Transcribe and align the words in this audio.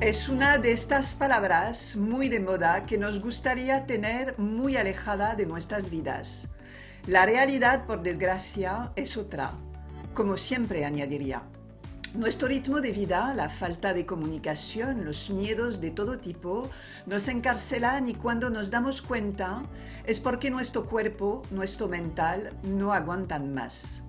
Es 0.00 0.28
una 0.28 0.58
de 0.58 0.70
estas 0.70 1.16
palabras 1.16 1.96
muy 1.96 2.28
de 2.28 2.38
moda 2.38 2.86
que 2.86 2.96
nos 2.96 3.20
gustaría 3.20 3.84
tener 3.84 4.38
muy 4.38 4.76
alejada 4.76 5.34
de 5.34 5.44
nuestras 5.44 5.90
vidas. 5.90 6.46
La 7.08 7.26
realidad, 7.26 7.84
por 7.84 8.00
desgracia, 8.02 8.92
es 8.94 9.16
otra, 9.16 9.50
como 10.14 10.36
siempre 10.36 10.84
añadiría. 10.84 11.42
Nuestro 12.12 12.46
ritmo 12.46 12.80
de 12.80 12.92
vida, 12.92 13.34
la 13.34 13.48
falta 13.48 13.92
de 13.92 14.06
comunicación, 14.06 15.04
los 15.04 15.30
miedos 15.30 15.80
de 15.80 15.90
todo 15.90 16.18
tipo 16.18 16.70
nos 17.04 17.26
encarcelan 17.26 18.08
y 18.08 18.14
cuando 18.14 18.50
nos 18.50 18.70
damos 18.70 19.02
cuenta 19.02 19.64
es 20.04 20.20
porque 20.20 20.48
nuestro 20.48 20.86
cuerpo, 20.86 21.42
nuestro 21.50 21.88
mental 21.88 22.56
no 22.62 22.92
aguantan 22.92 23.52
más. 23.52 24.03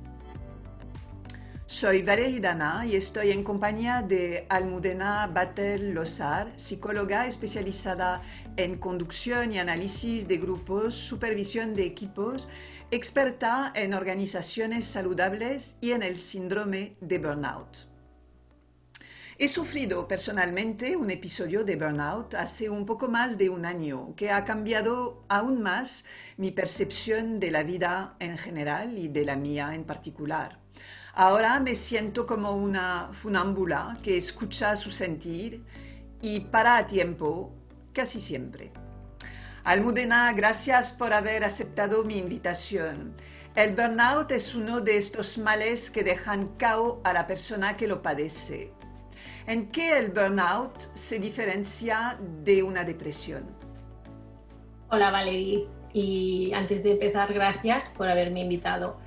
Soy 1.67 2.03
Valerie 2.03 2.39
Dana 2.39 2.85
y 2.85 2.95
estoy 2.95 3.31
en 3.31 3.43
compañía 3.43 4.03
de 4.03 4.45
Almudena 4.49 5.25
Batel 5.25 5.95
Lozar, 5.95 6.53
psicóloga 6.57 7.25
especializada 7.25 8.21
en 8.55 8.77
conducción 8.77 9.51
y 9.51 9.57
análisis 9.57 10.27
de 10.27 10.37
grupos, 10.37 10.93
supervisión 10.93 11.75
de 11.75 11.85
equipos, 11.85 12.47
experta 12.91 13.71
en 13.73 13.95
organizaciones 13.95 14.85
saludables 14.85 15.77
y 15.81 15.93
en 15.93 16.03
el 16.03 16.19
síndrome 16.19 16.93
de 17.01 17.17
burnout. 17.17 17.94
He 19.37 19.49
sufrido 19.49 20.07
personalmente 20.07 20.95
un 20.95 21.11
episodio 21.11 21.65
de 21.65 21.75
burnout 21.75 22.35
hace 22.35 22.69
un 22.69 22.85
poco 22.85 23.09
más 23.09 23.37
de 23.37 23.49
un 23.49 23.65
año 23.65 24.15
que 24.15 24.31
ha 24.31 24.45
cambiado 24.45 25.25
aún 25.27 25.61
más 25.61 26.05
mi 26.37 26.51
percepción 26.51 27.41
de 27.41 27.51
la 27.51 27.63
vida 27.63 28.15
en 28.19 28.37
general 28.37 28.97
y 28.97 29.09
de 29.09 29.25
la 29.25 29.35
mía 29.35 29.75
en 29.75 29.83
particular. 29.83 30.59
Ahora 31.13 31.59
me 31.59 31.75
siento 31.75 32.25
como 32.25 32.55
una 32.55 33.09
funámbula 33.11 33.97
que 34.01 34.15
escucha 34.15 34.77
su 34.77 34.89
sentir 34.89 35.65
y 36.21 36.39
para 36.39 36.77
a 36.77 36.87
tiempo 36.87 37.53
casi 37.91 38.21
siempre. 38.21 38.71
Almudena, 39.65 40.31
gracias 40.31 40.93
por 40.93 41.11
haber 41.11 41.43
aceptado 41.43 42.05
mi 42.05 42.19
invitación. 42.19 43.13
El 43.53 43.75
burnout 43.75 44.31
es 44.31 44.55
uno 44.55 44.79
de 44.79 44.95
estos 44.95 45.37
males 45.37 45.91
que 45.91 46.05
dejan 46.05 46.55
cao 46.55 47.01
a 47.03 47.11
la 47.11 47.27
persona 47.27 47.75
que 47.75 47.87
lo 47.87 48.01
padece. 48.01 48.74
¿En 49.47 49.71
qué 49.71 49.99
el 49.99 50.09
burnout 50.09 50.91
se 50.95 51.19
diferencia 51.19 52.17
de 52.43 52.63
una 52.63 52.83
depresión? 52.83 53.45
Hola 54.89 55.11
Valerie, 55.11 55.67
y 55.93 56.51
antes 56.53 56.81
de 56.81 56.93
empezar, 56.93 57.31
gracias 57.31 57.89
por 57.89 58.07
haberme 58.07 58.41
invitado. 58.41 58.99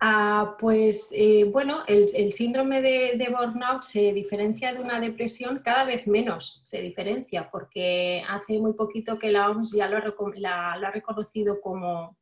Ah, 0.00 0.56
pues 0.58 1.12
eh, 1.14 1.44
bueno, 1.44 1.82
el, 1.86 2.32
síndrome 2.32 2.80
de, 2.80 3.28
burnout 3.30 3.82
se 3.82 4.14
diferencia 4.14 4.72
de 4.72 4.80
una 4.80 5.00
depresión 5.00 5.60
cada 5.62 5.84
vez 5.84 6.06
menos, 6.06 6.62
se 6.64 6.80
diferencia, 6.80 7.50
porque 7.50 8.22
hace 8.28 8.58
muy 8.58 8.72
poquito 8.72 9.18
que 9.18 9.32
la 9.32 9.50
OMS 9.50 9.72
ya 9.72 9.88
lo, 9.88 9.98
ha 9.98 10.90
reconocido 10.90 11.60
como, 11.60 12.16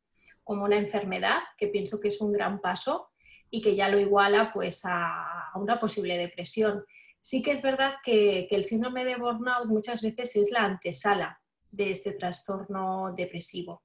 una 0.45 0.77
enfermedad, 0.77 1.39
que 1.57 1.67
pienso 1.67 2.01
que 2.01 2.09
es 2.09 2.19
un 2.19 2.33
gran 2.33 2.59
paso 2.59 3.09
y 3.49 3.61
que 3.61 3.75
ya 3.75 3.87
lo 3.87 3.99
iguala 3.99 4.51
pues, 4.53 4.81
a, 4.83 5.49
una 5.55 5.79
posible 5.79 6.17
depresión. 6.17 6.85
Sí 7.23 7.41
que 7.41 7.51
es 7.51 7.61
verdad 7.61 7.95
que, 8.03 8.49
el 8.51 8.65
síndrome 8.65 9.05
de 9.05 9.15
burnout 9.15 9.67
muchas 9.67 10.01
veces 10.01 10.35
es 10.35 10.51
la 10.51 10.65
antesala 10.65 11.39
de 11.71 11.89
este 11.89 12.11
trastorno 12.11 13.13
depresivo 13.15 13.81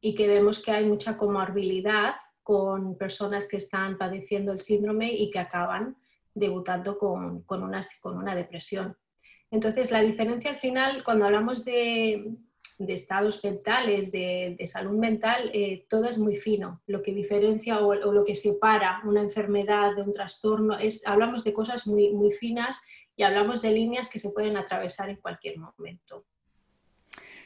y 0.00 0.14
que 0.14 0.26
vemos 0.26 0.58
que 0.62 0.72
hay 0.72 0.86
mucha 0.86 1.18
comorbilidad 1.18 2.14
con 2.42 2.96
personas 2.96 3.46
que 3.46 3.58
están 3.58 3.98
padeciendo 3.98 4.52
el 4.52 4.62
síndrome 4.62 5.12
y 5.12 5.30
que 5.30 5.38
acaban 5.38 5.98
debutando 6.32 6.96
con, 6.96 7.44
una, 7.46 7.80
con 8.00 8.16
una, 8.16 8.34
depresión. 8.34 8.96
Entonces, 9.50 9.90
la 9.90 10.00
diferencia 10.00 10.50
al 10.50 10.56
final, 10.56 11.04
cuando 11.04 11.26
hablamos 11.26 11.66
de, 11.66 12.24
estados 12.78 13.44
mentales, 13.44 14.12
de, 14.12 14.56
salud 14.66 14.98
mental, 14.98 15.50
eh, 15.52 15.86
todo 15.88 16.08
es 16.08 16.18
muy 16.18 16.36
fino. 16.36 16.82
Lo 16.86 17.02
que 17.02 17.12
diferencia 17.12 17.80
o, 17.80 17.94
lo 17.94 18.24
que 18.24 18.34
separa 18.34 19.02
una 19.04 19.20
enfermedad 19.20 19.94
de 19.96 20.02
un 20.02 20.12
trastorno 20.12 20.78
es, 20.78 21.06
hablamos 21.06 21.44
de 21.44 21.52
cosas 21.52 21.86
muy, 21.86 22.12
muy 22.12 22.32
finas 22.32 22.82
y 23.16 23.22
hablamos 23.22 23.62
de 23.62 23.72
líneas 23.72 24.10
que 24.10 24.18
se 24.18 24.30
pueden 24.30 24.56
atravesar 24.56 25.10
en 25.10 25.16
cualquier 25.16 25.58
momento. 25.58 26.26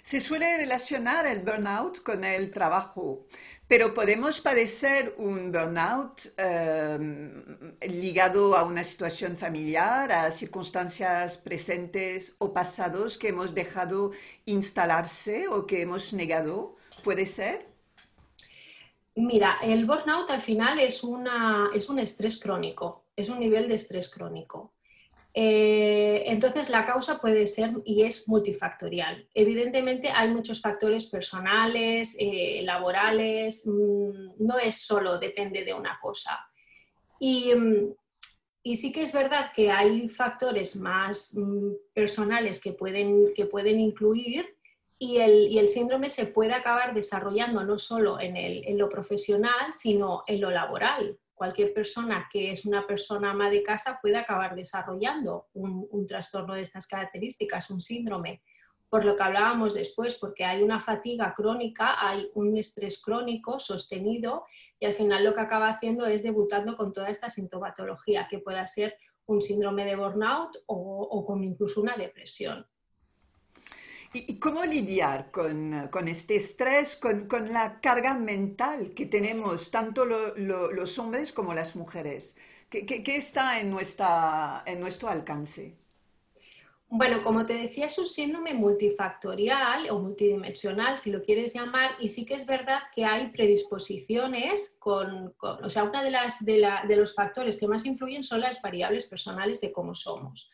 Se 0.07 0.21
suele 0.21 0.57
relacionar 0.57 1.27
el 1.27 1.41
burnout 1.41 2.01
con 2.05 2.23
el 2.23 2.53
trabajo, 2.53 3.27
pero 3.67 3.93
podemos 3.93 4.41
padecer 4.41 5.17
un 5.19 5.51
burnout 5.51 6.33
em, 6.37 7.75
ligado 7.81 8.57
a 8.57 8.63
una 8.63 8.85
situación 8.85 9.37
familiar, 9.37 10.13
a 10.13 10.31
circunstancias 10.31 11.39
presentes 11.39 12.37
o 12.39 12.53
pasados 12.53 13.19
que 13.19 13.31
hemos 13.31 13.53
dejado 13.53 14.13
instalarse 14.45 15.49
o 15.49 15.67
que 15.67 15.83
hemos 15.83 16.15
negado. 16.15 16.77
¿Puede 17.03 17.27
ser? 17.27 17.67
Mira, 19.17 19.59
el 19.61 19.87
burnout 19.87 20.31
al 20.31 20.41
final 20.41 20.79
es, 20.79 21.03
una, 21.03 21.71
es 21.75 21.89
un 21.89 21.99
estrés 21.99 22.39
crónico, 22.39 23.07
es 23.17 23.29
un 23.29 23.41
nivel 23.41 23.67
de 23.67 23.75
estrés 23.75 24.09
crónico. 24.09 24.76
Eh, 25.39 26.23
entonces, 26.33 26.71
la 26.71 26.87
causa 26.87 27.19
puede 27.19 27.47
ser 27.47 27.75
y 27.85 28.05
es 28.05 28.27
multifactorial. 28.27 29.29
Evidentemente, 29.35 30.09
hay 30.09 30.31
muchos 30.31 30.63
factores 30.63 31.07
personales, 31.11 32.17
eh, 32.19 32.63
laborales, 32.65 33.67
mm, 33.67 34.31
no 34.39 34.59
es 34.59 34.77
solo 34.77 35.19
depende 35.19 35.63
de 35.63 35.75
una 35.75 35.99
cosa. 36.01 36.41
Mm, 37.21 37.91
y, 38.63 38.77
sí 38.77 38.91
que 38.93 39.03
es 39.03 39.13
verdad 39.13 39.53
que 39.55 39.71
hay 39.71 40.09
factores 40.09 40.75
más 40.77 41.37
mm, 41.37 41.73
personales 41.93 42.59
que 42.63 42.73
pueden, 42.73 43.35
que 43.35 43.45
pueden 43.45 43.79
incluir 43.79 44.57
y 44.99 45.19
el, 45.19 45.69
síndrome 45.69 46.09
se 46.09 46.29
puede 46.29 46.55
acabar 46.55 46.95
desarrollando 46.95 47.63
no 47.63 47.79
solo 47.79 48.19
en 48.19 48.79
lo 48.79 48.89
profesional, 48.89 49.75
sino 49.75 50.23
en 50.27 50.41
lo 50.41 50.51
laboral 50.51 51.19
cualquier 51.37 51.73
persona 51.75 52.29
que 52.33 52.51
es 52.51 52.65
una 52.65 52.87
persona 52.87 53.31
ama 53.31 53.51
de 53.51 53.63
casa 53.63 53.99
puede 54.01 54.17
acabar 54.17 54.57
desarrollando 54.57 55.49
un, 55.53 56.07
trastorno 56.07 56.55
de 56.55 56.63
estas 56.63 56.87
características, 56.89 57.71
un 57.71 57.81
síndrome, 57.81 58.43
por 58.89 59.05
lo 59.05 59.15
que 59.15 59.23
hablábamos 59.23 59.75
después, 59.75 60.17
porque 60.17 60.45
hay 60.45 60.63
una 60.63 60.81
fatiga 60.81 61.35
crónica, 61.37 61.97
hay 61.99 62.31
un 62.35 62.57
estrés 62.57 63.03
crónico 63.03 63.59
sostenido 63.59 64.45
y 64.81 64.87
al 64.87 64.95
final 64.95 65.25
lo 65.25 65.35
que 65.35 65.41
acaba 65.43 65.69
haciendo 65.69 66.07
es 66.07 66.23
debutando 66.23 66.77
con 66.77 66.93
toda 66.93 67.11
esta 67.11 67.29
sintomatología, 67.29 68.27
que 68.31 68.39
pueda 68.39 68.67
ser 68.67 68.97
un 69.27 69.43
síndrome 69.43 69.85
de 69.85 69.97
burnout 69.97 70.57
o 70.67 71.25
con 71.27 71.45
incluso 71.45 71.83
una 71.83 71.97
depresión. 71.97 72.67
¿Y 74.13 74.39
cómo 74.39 74.65
lidiar 74.65 75.31
con, 75.31 76.09
este 76.09 76.37
estrés, 76.37 76.97
con, 76.97 77.29
la 77.53 77.81
carga 77.81 78.15
mental 78.15 78.93
que 78.95 79.07
tenemos 79.07 79.71
tanto 79.71 80.05
los 80.05 80.99
hombres 80.99 81.33
como 81.33 81.55
las 81.55 81.77
mujeres? 81.77 82.37
¿Qué, 82.71 83.03
está 83.17 83.61
en, 83.61 83.71
nuestra, 83.71 84.63
en 84.67 84.81
nuestro 84.81 85.09
alcance? 85.09 85.77
Bueno, 86.89 87.23
como 87.23 87.45
te 87.45 87.55
decía, 87.55 87.87
es 87.87 87.99
un 87.99 88.07
síndrome 88.07 88.55
multifactorial 88.55 89.91
o 89.91 89.99
multidimensional, 89.99 90.99
si 90.99 91.11
lo 91.11 91.23
quieres 91.23 91.53
llamar, 91.53 91.97
y 91.99 92.09
sí 92.09 92.25
que 92.25 92.35
es 92.35 92.47
verdad 92.47 92.81
que 92.95 93.05
hay 93.05 93.31
predisposiciones 93.31 94.77
con, 94.79 95.35
o 95.41 95.69
sea, 95.69 95.83
una 95.83 96.05
de, 96.05 96.11
las, 96.13 96.45
de 96.45 96.97
los 96.97 97.13
factores 97.13 97.59
que 97.59 97.67
más 97.67 97.85
influyen 97.87 98.23
son 98.23 98.41
las 98.41 98.63
variables 98.63 99.07
personales 99.07 99.61
de 99.61 99.73
cómo 99.73 99.97
somos. 99.97 100.51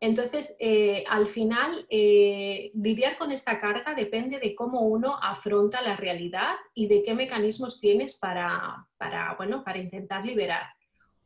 Entonces, 0.00 0.56
eh, 0.60 1.02
al 1.08 1.26
final, 1.26 1.84
eh, 1.90 2.70
lidiar 2.74 3.18
con 3.18 3.32
esta 3.32 3.58
carga 3.58 3.94
depende 3.94 4.38
de 4.38 4.54
cómo 4.54 4.82
uno 4.82 5.18
afronta 5.20 5.82
la 5.82 5.96
realidad 5.96 6.54
y 6.72 6.86
de 6.86 7.02
qué 7.02 7.14
mecanismos 7.14 7.80
tienes 7.80 8.16
para, 8.16 8.86
bueno, 9.36 9.64
para 9.64 9.78
intentar 9.78 10.24
liberar. 10.24 10.66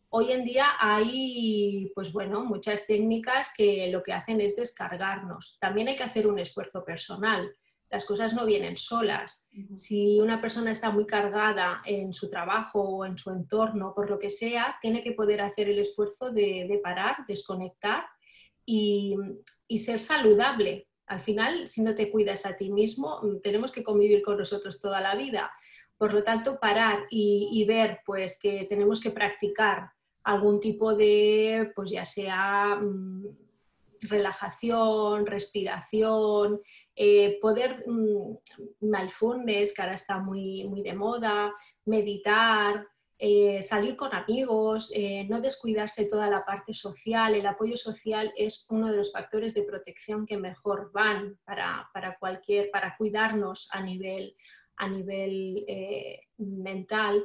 Hoy 0.09 0.33
en 0.33 0.45
día 0.45 0.67
hay, 0.79 1.91
pues 1.95 2.13
bueno, 2.13 2.45
muchas 2.45 2.87
técnicas 2.87 3.53
que 3.55 3.91
lo 3.91 4.03
que 4.03 4.15
hacen 4.15 4.41
es 4.41 4.57
descargarnos. 4.57 5.59
También 5.61 5.89
hay 5.89 5.97
que 5.97 6.03
hacer 6.03 6.27
un 6.27 6.39
esfuerzo 6.39 6.83
personal. 6.83 7.55
Las 7.91 8.07
cosas 8.07 8.33
no 8.33 8.47
vienen 8.47 8.79
solas. 8.79 9.51
Si 9.75 10.19
una 10.19 10.41
persona 10.41 10.71
está 10.71 10.91
muy 10.91 11.05
cargada 11.07 11.83
en 11.85 12.15
su 12.15 12.31
trabajo 12.31 12.81
o 12.81 13.05
en 13.05 13.19
su 13.19 13.31
entorno, 13.31 13.93
por 13.95 14.09
lo 14.09 14.19
que 14.19 14.31
sea, 14.31 14.79
tiene 14.81 15.03
que 15.03 15.13
poder 15.13 15.43
hacer 15.43 15.69
el 15.69 15.79
esfuerzo 15.79 16.31
de 16.31 16.81
parar, 16.83 17.17
desconectar 17.29 18.05
y, 18.65 19.17
ser 19.79 19.99
saludable. 19.99 20.89
Al 21.07 21.21
final, 21.21 21.67
si 21.67 21.83
no 21.83 21.95
te 21.95 22.11
cuidas 22.11 22.47
a 22.47 22.57
ti 22.57 22.71
mismo, 22.71 23.21
mm, 23.23 23.41
tenemos 23.43 23.73
que 23.73 23.83
convivir 23.83 24.23
con 24.23 24.37
nosotros 24.37 24.81
toda 24.81 25.01
la 25.01 25.15
vida. 25.15 25.53
Por 25.97 26.13
lo 26.13 26.23
tanto, 26.23 26.59
parar 26.61 27.05
y, 27.11 27.65
ver 27.67 28.01
pues, 28.05 28.39
que 28.41 28.67
tenemos 28.69 29.01
que 29.01 29.11
practicar 29.11 29.91
algún 30.25 30.61
tipo 30.61 30.95
de, 30.95 31.73
pues 31.75 31.91
ya 31.91 32.05
sea 32.05 32.77
mm, 32.77 33.27
relajación, 34.03 35.27
respiración, 35.27 36.61
eh, 36.95 37.39
poder 37.41 37.85
mm, 37.87 38.37
mindfulness, 38.81 39.75
que 39.75 39.83
ahora 39.83 39.95
está 39.95 40.19
muy, 40.19 40.65
muy 40.65 40.83
de 40.83 40.95
moda, 40.95 41.53
meditar, 41.85 42.87
eh, 43.25 43.63
salir 43.63 43.95
con 43.95 44.13
amigos, 44.13 44.91
eh, 44.93 45.25
no 45.29 45.41
descuidarse 45.41 46.07
toda 46.07 46.29
la 46.29 46.45
parte 46.45 46.75
social. 46.75 47.37
El 47.37 47.47
apoyo 47.47 47.77
social 47.77 48.33
es 48.37 48.67
uno 48.69 48.91
de 48.91 48.97
los 48.97 49.13
factores 49.13 49.55
de 49.55 49.63
protección 49.63 50.27
que 50.27 50.37
mejor 50.37 50.91
van 50.93 51.39
para, 51.45 52.17
cualquier, 52.19 52.73
para 52.73 52.97
cuidarnos 52.97 53.69
a 53.71 53.81
nivel, 53.81 54.35
a 54.75 54.89
nivel 54.89 55.65
mental. 56.37 57.25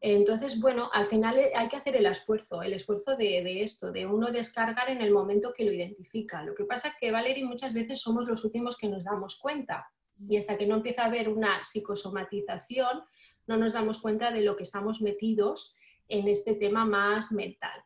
Entonces, 0.00 0.60
bueno, 0.60 0.90
al 0.92 1.06
final 1.06 1.40
hay 1.54 1.68
que 1.68 1.76
hacer 1.76 1.96
el 1.96 2.04
esfuerzo, 2.04 2.62
el 2.62 2.74
esfuerzo 2.74 3.16
de, 3.16 3.62
esto, 3.62 3.90
de 3.90 4.04
uno 4.04 4.30
descargar 4.30 4.90
en 4.90 5.00
el 5.00 5.12
momento 5.12 5.54
que 5.56 5.64
lo 5.64 5.72
identifica. 5.72 6.44
Lo 6.44 6.54
que 6.54 6.64
pasa 6.64 6.88
es 6.88 6.94
que, 7.00 7.10
Valerie, 7.10 7.46
muchas 7.46 7.72
veces 7.72 8.02
somos 8.02 8.26
los 8.26 8.44
últimos 8.44 8.76
que 8.76 8.90
nos 8.90 9.04
damos 9.04 9.36
cuenta 9.36 9.88
y 10.28 10.36
hasta 10.36 10.58
que 10.58 10.66
no 10.66 10.76
empieza 10.76 11.04
a 11.04 11.06
haber 11.06 11.30
una 11.30 11.64
psicosomatización, 11.64 13.02
no 13.48 13.56
nos 13.56 13.72
damos 13.72 13.98
cuenta 13.98 14.30
de 14.30 14.42
lo 14.42 14.54
que 14.54 14.62
estamos 14.62 15.00
metidos 15.00 15.74
en 16.08 16.28
este 16.28 16.54
tema 16.54 16.84
más 16.84 17.32
mental. 17.32 17.82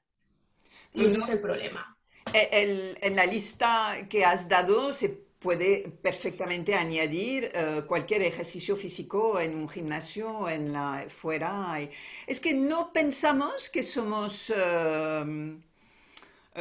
Y 0.93 1.07
ese 1.07 1.21
es 1.21 1.29
el 1.31 1.41
problema. 1.41 1.97
Eh, 2.35 2.95
en 3.01 3.17
la 3.17 3.25
lista 3.25 4.07
que 4.09 4.25
has 4.25 4.49
dado 4.49 4.93
se 4.93 5.09
puede 5.09 5.89
perfectamente 6.03 6.75
añadir 6.75 7.51
eh, 7.53 7.83
cualquier 7.87 8.23
ejercicio 8.23 8.77
físico 8.77 9.41
en 9.41 9.57
un 9.57 9.69
gimnasio, 9.69 10.49
en 10.49 10.73
la 10.73 11.07
fuera. 11.09 11.81
Es 12.27 12.41
que 12.41 12.55
no 12.55 12.93
pensamos 12.93 13.71
que 13.71 13.83
somos, 13.83 14.53
eh, 14.55 15.57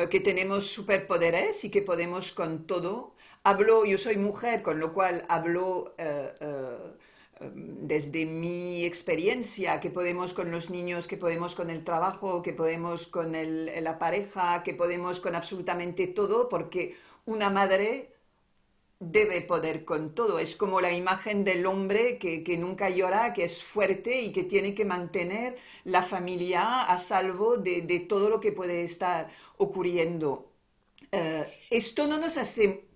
que 0.10 0.20
tenemos 0.20 0.68
superpoderes 0.68 1.64
y 1.64 1.70
que 1.70 1.82
podemos 1.82 2.32
con 2.32 2.66
todo. 2.66 3.16
Hablo, 3.44 3.86
yo 3.86 3.98
soy 3.98 4.18
mujer, 4.18 4.62
con 4.62 4.80
lo 4.80 4.94
cual 4.94 5.26
hablo 5.28 5.96
desde 7.54 8.26
mi 8.26 8.86
experiencia, 8.86 9.80
que 9.80 9.90
podemos 9.90 10.34
con 10.34 10.52
los 10.52 10.70
niños, 10.70 11.08
que 11.08 11.18
podemos 11.18 11.56
con 11.56 11.70
el 11.70 11.84
trabajo, 11.84 12.42
que 12.42 12.54
podemos 12.54 13.08
con 13.08 13.32
la 13.32 14.00
pareja, 14.00 14.64
que 14.64 14.74
podemos 14.74 15.20
con 15.20 15.36
absolutamente 15.36 16.08
todo, 16.08 16.50
porque 16.50 16.96
una 17.26 17.50
madre 17.50 18.14
debe 19.00 19.42
poder 19.42 19.84
con 19.84 20.14
todo. 20.14 20.38
Es 20.38 20.56
como 20.56 20.80
la 20.80 20.94
imagen 20.94 21.44
del 21.44 21.66
hombre 21.66 22.20
que, 22.20 22.58
nunca 22.58 22.90
llora, 22.90 23.34
que 23.34 23.44
es 23.44 23.64
fuerte 23.64 24.22
y 24.22 24.32
que 24.32 24.44
tiene 24.44 24.76
que 24.76 24.86
mantener 24.86 25.58
la 25.84 26.04
familia 26.04 26.84
a 26.84 27.00
salvo 27.00 27.58
de, 27.58 28.06
todo 28.08 28.30
lo 28.30 28.40
que 28.40 28.52
puede 28.52 28.84
estar 28.84 29.30
ocurriendo. 29.58 30.52
Eh, 31.12 31.50
esto 31.72 32.08
no 32.08 32.20
nos 32.20 32.38
hace 32.38 32.91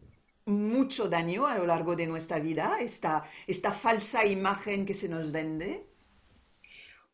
mucho 0.45 1.09
daño 1.09 1.47
a 1.47 1.57
lo 1.57 1.65
largo 1.65 1.95
de 1.95 2.07
nuestra 2.07 2.39
vida, 2.39 2.77
esta, 2.79 3.23
esta 3.47 3.73
falsa 3.73 4.25
imagen 4.25 4.85
que 4.85 4.93
se 4.93 5.09
nos 5.09 5.31
vende. 5.31 5.87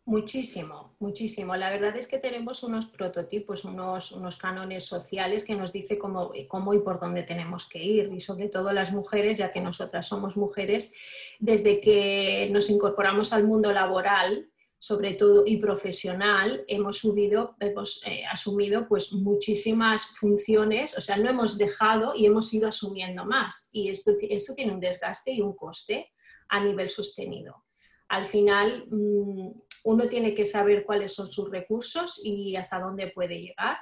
Muchísimo, 0.03 0.95
muchísimo. 0.99 1.55
La 1.55 1.69
verdad 1.69 1.95
es 1.95 2.07
que 2.07 2.17
tenemos 2.17 2.63
unos 2.63 2.87
prototipos, 2.87 3.63
unos, 3.65 4.11
unos 4.11 4.35
cánones 4.35 4.85
sociales 4.85 5.45
que 5.45 5.55
nos 5.55 5.71
dice 5.71 5.97
cómo, 5.97 6.33
cómo, 6.47 6.73
y 6.73 6.79
por 6.79 6.99
dónde 6.99 7.23
tenemos 7.23 7.69
que 7.69 7.83
ir. 7.83 8.11
Y 8.11 8.19
sobre 8.19 8.49
todo 8.49 8.73
las 8.73 8.91
mujeres, 8.91 9.37
ya 9.37 9.51
que 9.51 9.61
nosotras 9.61 10.07
somos 10.07 10.35
mujeres, 10.35 10.93
desde 11.39 11.79
que 11.79 12.49
nos 12.51 12.69
incorporamos 12.69 13.31
al 13.31 13.45
mundo 13.45 13.71
laboral, 13.71 14.50
sobre 14.81 15.13
todo 15.13 15.43
y 15.45 15.57
profesional, 15.57 16.65
hemos 16.67 16.97
subido, 16.97 17.55
hemos 17.59 18.03
eh, 18.07 18.23
asumido 18.25 18.87
pues 18.87 19.13
muchísimas 19.13 20.07
funciones, 20.17 20.97
o 20.97 21.01
sea, 21.01 21.17
no 21.17 21.29
hemos 21.29 21.59
dejado 21.59 22.15
y 22.15 22.25
hemos 22.25 22.51
ido 22.51 22.67
asumiendo 22.67 23.23
más. 23.23 23.69
Y 23.73 23.89
esto, 23.89 24.13
esto 24.19 24.55
tiene 24.55 24.73
un 24.73 24.79
desgaste 24.79 25.33
y 25.33 25.41
un 25.41 25.55
coste 25.55 26.11
a 26.49 26.63
nivel 26.63 26.89
sostenido. 26.89 27.63
Al 28.07 28.25
final, 28.25 28.87
mm, 28.89 29.51
uno 29.83 30.09
tiene 30.09 30.33
que 30.33 30.45
saber 30.45 30.83
cuáles 30.83 31.13
son 31.13 31.27
sus 31.27 31.51
recursos 31.51 32.19
y 32.23 32.55
hasta 32.55 32.79
dónde 32.79 33.11
puede 33.11 33.39
llegar 33.39 33.77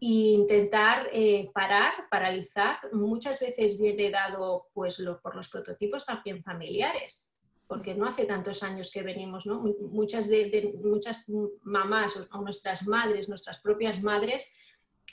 e 0.00 0.06
intentar 0.06 1.10
eh, 1.12 1.50
parar, 1.52 1.92
paralizar. 2.10 2.78
Muchas 2.92 3.38
veces 3.38 3.78
viene 3.78 4.10
dado 4.10 4.68
pues, 4.72 4.96
por 5.22 5.36
los 5.36 5.50
prototipos 5.50 6.06
también 6.06 6.42
familiares, 6.42 7.31
porque 7.72 7.94
no 7.94 8.06
hace 8.06 8.26
tantos 8.26 8.62
años 8.62 8.90
que 8.90 9.00
venimos, 9.00 9.46
¿no? 9.46 9.62
Muchas, 9.92 10.28
de, 10.28 10.74
muchas 10.84 11.24
mamás 11.62 12.12
o 12.30 12.42
nuestras 12.42 12.86
madres, 12.86 13.30
nuestras 13.30 13.60
propias 13.60 14.02
madres, 14.02 14.52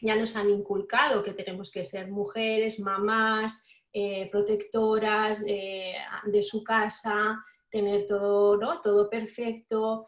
ya 0.01 0.17
nos 0.17 0.35
han 0.35 0.49
inculcado 0.49 1.23
que 1.23 1.31
tenemos 1.31 1.71
que 1.71 1.85
ser 1.85 2.11
mujeres, 2.11 2.81
mamás, 2.81 3.65
eh, 3.93 4.27
protectoras 4.29 5.41
eh, 5.47 5.93
de 6.25 6.43
su 6.43 6.61
casa, 6.61 7.41
tener 7.71 8.05
todo, 8.05 8.57
¿no? 8.57 8.81
todo 8.81 9.09
perfecto. 9.09 10.05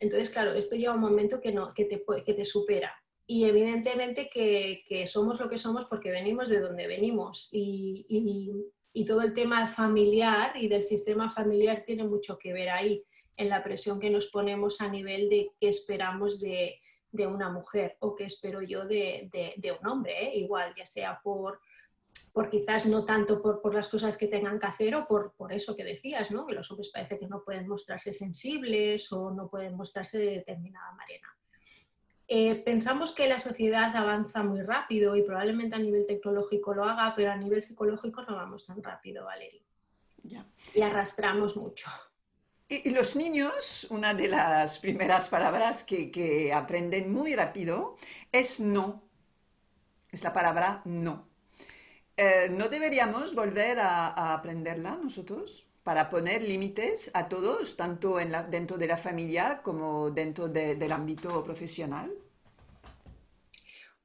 Entonces, 0.00 0.28
claro, 0.28 0.54
esto 0.54 0.74
llega 0.74 0.94
un 0.94 1.00
momento 1.00 1.40
que, 1.40 1.52
no, 1.52 1.72
que, 1.72 1.84
te, 1.84 2.04
que 2.26 2.34
te 2.34 2.44
supera. 2.44 2.92
Y 3.28 3.44
evidentemente 3.44 4.28
que, 4.28 4.82
que, 4.88 5.06
somos 5.06 5.38
lo 5.38 5.48
que 5.48 5.56
somos 5.56 5.84
porque 5.84 6.10
venimos 6.10 6.48
de 6.48 6.58
donde 6.58 6.88
venimos. 6.88 7.48
Y, 7.52 8.04
y, 8.08 8.50
y, 8.92 9.04
todo 9.04 9.22
el 9.22 9.34
tema 9.34 9.66
familiar 9.66 10.52
y 10.56 10.68
del 10.68 10.82
sistema 10.82 11.30
familiar 11.30 11.84
tiene 11.86 12.04
mucho 12.04 12.38
que 12.38 12.52
ver 12.52 12.70
ahí, 12.70 13.04
en 13.36 13.48
la 13.48 13.64
presión 13.64 13.98
que 13.98 14.10
nos 14.10 14.26
ponemos 14.28 14.80
a 14.80 14.88
nivel 14.88 15.28
de 15.28 15.52
qué 15.58 15.68
esperamos 15.68 16.38
de, 16.38 16.80
de 17.10 17.26
una 17.26 17.50
mujer 17.50 17.96
o 18.00 18.14
qué 18.14 18.24
espero 18.24 18.62
yo 18.62 18.86
de, 18.86 19.30
de, 19.56 19.72
un 19.72 19.86
hombre, 19.86 20.26
¿eh? 20.26 20.36
igual, 20.36 20.74
ya 20.76 20.84
sea 20.84 21.20
por 21.22 21.60
por 22.32 22.48
quizás 22.48 22.86
no 22.86 23.04
tanto 23.04 23.42
por, 23.42 23.74
las 23.74 23.88
cosas 23.88 24.16
que 24.16 24.26
tengan 24.26 24.58
que 24.58 24.66
hacer 24.66 24.94
o 24.94 25.06
por, 25.06 25.34
por 25.34 25.52
eso 25.52 25.76
que 25.76 25.84
decías, 25.84 26.30
¿no? 26.30 26.46
que 26.46 26.54
los 26.54 26.70
hombres 26.70 26.90
parece 26.92 27.18
que 27.18 27.26
no 27.26 27.44
pueden 27.44 27.68
mostrarse 27.68 28.14
sensibles 28.14 29.12
o 29.12 29.30
no 29.30 29.48
pueden 29.48 29.76
mostrarse 29.76 30.18
de 30.18 30.30
determinada 30.36 30.92
manera. 30.92 31.28
Eh, 32.28 32.62
pensamos 32.64 33.12
que 33.12 33.28
la 33.28 33.38
sociedad 33.38 33.94
avanza 33.94 34.42
muy 34.42 34.62
rápido 34.62 35.16
y 35.16 35.22
probablemente 35.22 35.76
a 35.76 35.78
nivel 35.78 36.06
tecnológico 36.06 36.74
lo 36.74 36.84
haga, 36.84 37.14
pero 37.14 37.30
a 37.30 37.36
nivel 37.36 37.62
psicológico 37.62 38.22
no 38.22 38.36
vamos 38.36 38.66
tan 38.66 38.82
rápido, 38.82 39.24
Valeria. 39.24 39.62
Y 40.74 40.82
arrastramos 40.82 41.56
mucho. 41.56 41.90
Y, 42.68 42.90
los 42.90 43.16
niños, 43.16 43.86
una 43.90 44.14
de 44.14 44.28
las 44.28 44.78
primeras 44.78 45.28
palabras 45.28 45.84
que, 45.84 46.10
que 46.10 46.52
aprenden 46.52 47.12
muy 47.12 47.34
rápido 47.34 47.96
es 48.30 48.60
no. 48.60 49.02
Es 50.10 50.22
la 50.24 50.32
palabra 50.32 50.82
no. 50.84 51.32
Eh, 52.16 52.48
¿no 52.50 52.68
deberíamos 52.68 53.34
volver 53.34 53.78
a, 53.80 54.34
aprenderla 54.34 54.96
nosotros 54.96 55.66
para 55.82 56.08
poner 56.08 56.42
límites 56.42 57.10
a 57.14 57.28
todos, 57.28 57.76
tanto 57.76 58.16
dentro 58.50 58.78
de 58.78 58.86
la 58.86 58.96
familia 58.96 59.60
como 59.62 60.10
dentro 60.10 60.48
del 60.48 60.92
ámbito 60.92 61.42
profesional? 61.42 62.12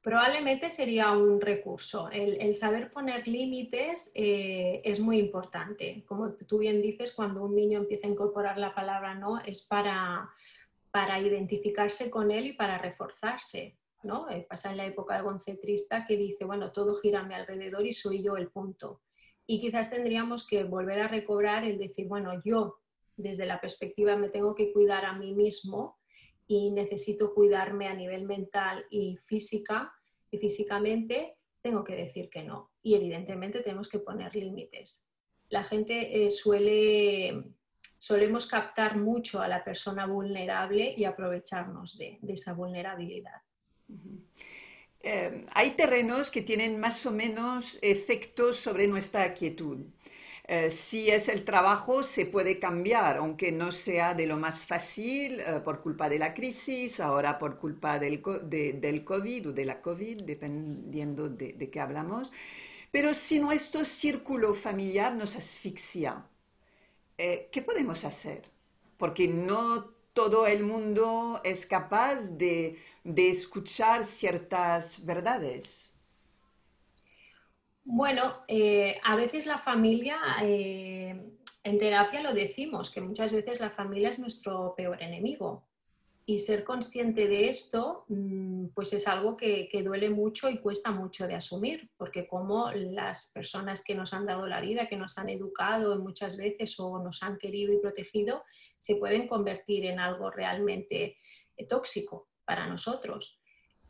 Probablemente 0.00 0.70
sería 0.70 1.10
un 1.12 1.40
recurso. 1.40 2.08
El, 2.10 2.54
saber 2.54 2.90
poner 2.90 3.28
límites 3.28 4.12
eh, 4.14 4.80
es 4.84 5.00
muy 5.00 5.18
importante. 5.18 6.04
Como 6.06 6.32
tú 6.32 6.58
bien 6.58 6.80
dices, 6.80 7.12
cuando 7.12 7.44
un 7.44 7.54
niño 7.54 7.80
empieza 7.80 8.06
a 8.06 8.10
incorporar 8.10 8.58
la 8.58 8.74
palabra 8.74 9.14
no, 9.14 9.38
es 9.40 9.62
para, 9.62 10.30
para 10.90 11.20
identificarse 11.20 12.10
con 12.10 12.30
él 12.30 12.46
y 12.46 12.52
para 12.54 12.78
reforzarse. 12.78 13.76
¿no? 14.02 14.30
Eh, 14.30 14.46
pasa 14.48 14.70
en 14.70 14.76
la 14.76 14.86
época 14.86 15.18
de 15.18 15.24
concentrista 15.24 16.06
que 16.06 16.16
dice, 16.16 16.44
bueno, 16.44 16.72
todo 16.72 16.94
gira 16.94 17.20
a 17.20 17.24
mi 17.24 17.34
alrededor 17.34 17.86
y 17.86 17.92
soy 17.92 18.22
yo 18.22 18.36
el 18.36 18.48
punto. 18.48 19.02
Y 19.50 19.62
quizás 19.62 19.88
tendríamos 19.88 20.46
que 20.46 20.64
volver 20.64 21.00
a 21.00 21.08
recobrar 21.08 21.64
el 21.64 21.78
decir, 21.78 22.06
bueno, 22.06 22.42
yo 22.44 22.80
desde 23.16 23.46
la 23.46 23.62
perspectiva 23.62 24.14
me 24.14 24.28
tengo 24.28 24.54
que 24.54 24.70
cuidar 24.74 25.06
a 25.06 25.14
mí 25.14 25.34
mismo 25.34 25.96
y 26.46 26.70
necesito 26.70 27.32
cuidarme 27.32 27.88
a 27.88 27.94
nivel 27.94 28.26
mental 28.26 28.84
y 28.90 29.16
física 29.24 29.90
y 30.30 30.36
físicamente 30.36 31.38
tengo 31.62 31.82
que 31.82 31.96
decir 31.96 32.28
que 32.28 32.42
no. 32.42 32.72
Y 32.82 32.94
evidentemente 32.94 33.62
tenemos 33.62 33.88
que 33.88 34.00
poner 34.00 34.36
límites. 34.36 35.08
La 35.48 35.64
gente 35.64 36.26
eh, 36.26 36.30
suele, 36.30 37.54
solemos 37.98 38.46
captar 38.48 38.98
mucho 38.98 39.40
a 39.40 39.48
la 39.48 39.64
persona 39.64 40.04
vulnerable 40.04 40.92
y 40.94 41.04
aprovecharnos 41.04 41.96
de 41.96 42.18
esa 42.28 42.52
vulnerabilidad. 42.52 43.40
Eh, 45.00 45.46
hay 45.54 45.70
terrenos 45.72 46.30
que 46.30 46.42
tienen 46.42 46.80
más 46.80 47.06
o 47.06 47.12
menos 47.12 47.78
efectos 47.82 48.56
sobre 48.56 48.88
nuestra 48.88 49.32
quietud. 49.34 49.78
Eh, 50.46 50.70
si 50.70 51.10
es 51.10 51.28
el 51.28 51.44
trabajo, 51.44 52.02
se 52.02 52.24
puede 52.26 52.58
cambiar, 52.58 53.18
aunque 53.18 53.52
no 53.52 53.70
sea 53.70 54.14
de 54.14 54.26
lo 54.26 54.36
más 54.38 54.66
fácil 54.66 55.40
eh, 55.40 55.60
por 55.64 55.80
culpa 55.82 56.08
de 56.08 56.18
la 56.18 56.34
crisis, 56.34 57.00
ahora 57.00 57.38
por 57.38 57.58
culpa 57.58 57.98
del, 57.98 58.22
del 58.50 59.04
COVID 59.04 59.50
o 59.50 59.52
de 59.52 59.64
la 59.66 59.80
COVID, 59.82 60.22
dependiendo 60.22 61.28
de, 61.28 61.52
de 61.52 61.70
qué 61.70 61.80
hablamos. 61.80 62.32
Pero 62.90 63.14
si 63.14 63.38
nuestro 63.40 63.84
círculo 63.84 64.54
familiar 64.54 65.14
nos 65.14 65.36
asfixia, 65.36 66.26
¿qué 67.16 67.62
podemos 67.64 68.04
hacer? 68.04 68.48
Porque 68.96 69.28
no 69.28 69.90
todo 70.14 70.46
el 70.46 70.64
mundo 70.64 71.40
es 71.44 71.66
capaz 71.66 72.30
de 72.38 72.76
de 73.04 73.30
escuchar 73.30 74.04
ciertas 74.04 75.04
verdades? 75.04 75.94
Bueno, 77.90 78.44
eh, 78.48 79.00
a 79.02 79.16
veces 79.16 79.46
la 79.46 79.56
familia, 79.56 80.18
eh, 80.42 81.18
en 81.64 81.78
terapia 81.78 82.22
lo 82.22 82.34
decimos, 82.34 82.90
que 82.90 83.00
muchas 83.00 83.32
veces 83.32 83.60
la 83.60 83.70
familia 83.70 84.10
es 84.10 84.18
nuestro 84.18 84.74
peor 84.76 85.02
enemigo. 85.02 85.66
y 86.30 86.40
ser 86.40 86.62
consciente 86.62 87.26
de 87.26 87.48
esto, 87.48 88.04
mm, 88.08 88.66
pues 88.74 88.92
es 88.92 89.08
algo 89.08 89.34
que, 89.34 89.70
duele 89.82 90.10
mucho 90.10 90.50
y 90.50 90.58
cuesta 90.58 90.90
mucho 90.90 91.26
de 91.26 91.34
asumir, 91.34 91.90
porque 91.96 92.28
como 92.28 92.70
las 92.70 93.30
personas 93.32 93.82
que 93.82 93.94
nos 93.94 94.12
han 94.12 94.26
dado 94.26 94.46
la 94.46 94.60
vida, 94.60 94.88
que 94.88 94.98
nos 94.98 95.16
han 95.16 95.30
educado 95.30 95.98
muchas 95.98 96.36
veces 96.36 96.78
o 96.80 97.02
nos 97.02 97.22
han 97.22 97.38
querido 97.38 97.72
y 97.72 97.78
protegido, 97.78 98.44
se 98.78 98.96
pueden 98.96 99.26
convertir 99.26 99.86
en 99.86 100.00
algo 100.00 100.30
realmente 100.30 101.16
eh, 101.56 101.66
tóxico 101.66 102.28
para 102.48 102.66
nosotros. 102.66 103.40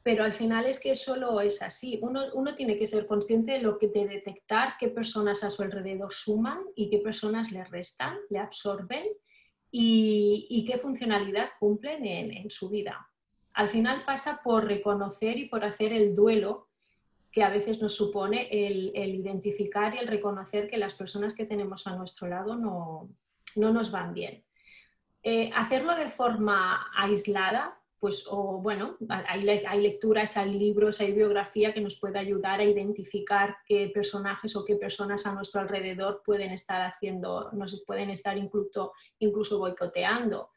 Pero 0.02 0.24
al 0.24 0.34
final 0.34 0.66
es 0.66 0.80
que 0.80 0.94
solo 0.96 1.40
es 1.40 1.62
así. 1.62 2.00
Uno, 2.02 2.24
uno 2.34 2.56
tiene 2.56 2.76
que 2.76 2.88
ser 2.88 3.06
consciente 3.06 3.52
de 3.52 3.62
lo 3.62 3.78
que 3.78 3.88
de 3.88 4.08
detectar 4.08 4.74
qué 4.80 4.88
personas 4.88 5.44
a 5.44 5.50
su 5.50 5.62
alrededor 5.62 6.12
suman 6.12 6.60
y 6.74 6.90
qué 6.90 6.98
personas 6.98 7.52
le 7.52 7.64
restan, 7.64 8.16
le 8.28 8.38
absorben 8.38 9.06
y, 9.70 10.64
qué 10.66 10.78
funcionalidad 10.78 11.50
cumplen 11.60 12.04
en, 12.04 12.50
su 12.50 12.68
vida. 12.68 13.08
Al 13.54 13.68
final 13.68 14.02
pasa 14.04 14.40
por 14.42 14.64
reconocer 14.64 15.36
y 15.38 15.48
por 15.48 15.64
hacer 15.64 15.92
el 15.92 16.14
duelo 16.14 16.68
que 17.30 17.42
a 17.42 17.50
veces 17.50 17.80
nos 17.80 17.94
supone 17.94 18.48
el, 18.50 19.14
identificar 19.14 19.94
y 19.94 19.98
el 19.98 20.08
reconocer 20.08 20.68
que 20.68 20.78
las 20.78 20.94
personas 20.94 21.36
que 21.36 21.44
tenemos 21.44 21.86
a 21.86 21.96
nuestro 21.96 22.28
lado 22.28 22.56
no, 22.56 23.10
nos 23.56 23.90
van 23.90 24.14
bien. 24.14 24.42
Eh, 25.22 25.50
hacerlo 25.54 25.94
de 25.94 26.08
forma 26.08 26.86
aislada 26.96 27.77
pues, 28.00 28.26
o 28.30 28.60
bueno, 28.60 28.96
hay, 29.08 29.42
lecturas, 29.80 30.36
hay 30.36 30.56
libros, 30.56 31.00
hay 31.00 31.12
biografía 31.12 31.74
que 31.74 31.80
nos 31.80 31.98
puede 31.98 32.18
ayudar 32.18 32.60
a 32.60 32.64
identificar 32.64 33.56
qué 33.66 33.90
personajes 33.92 34.54
o 34.56 34.64
qué 34.64 34.76
personas 34.76 35.26
a 35.26 35.34
nuestro 35.34 35.60
alrededor 35.60 36.22
pueden 36.24 36.52
estar 36.52 36.80
haciendo, 36.82 37.50
nos 37.52 37.82
pueden 37.84 38.10
estar 38.10 38.38
incluso, 38.38 38.92
incluso 39.18 39.58
boicoteando. 39.58 40.50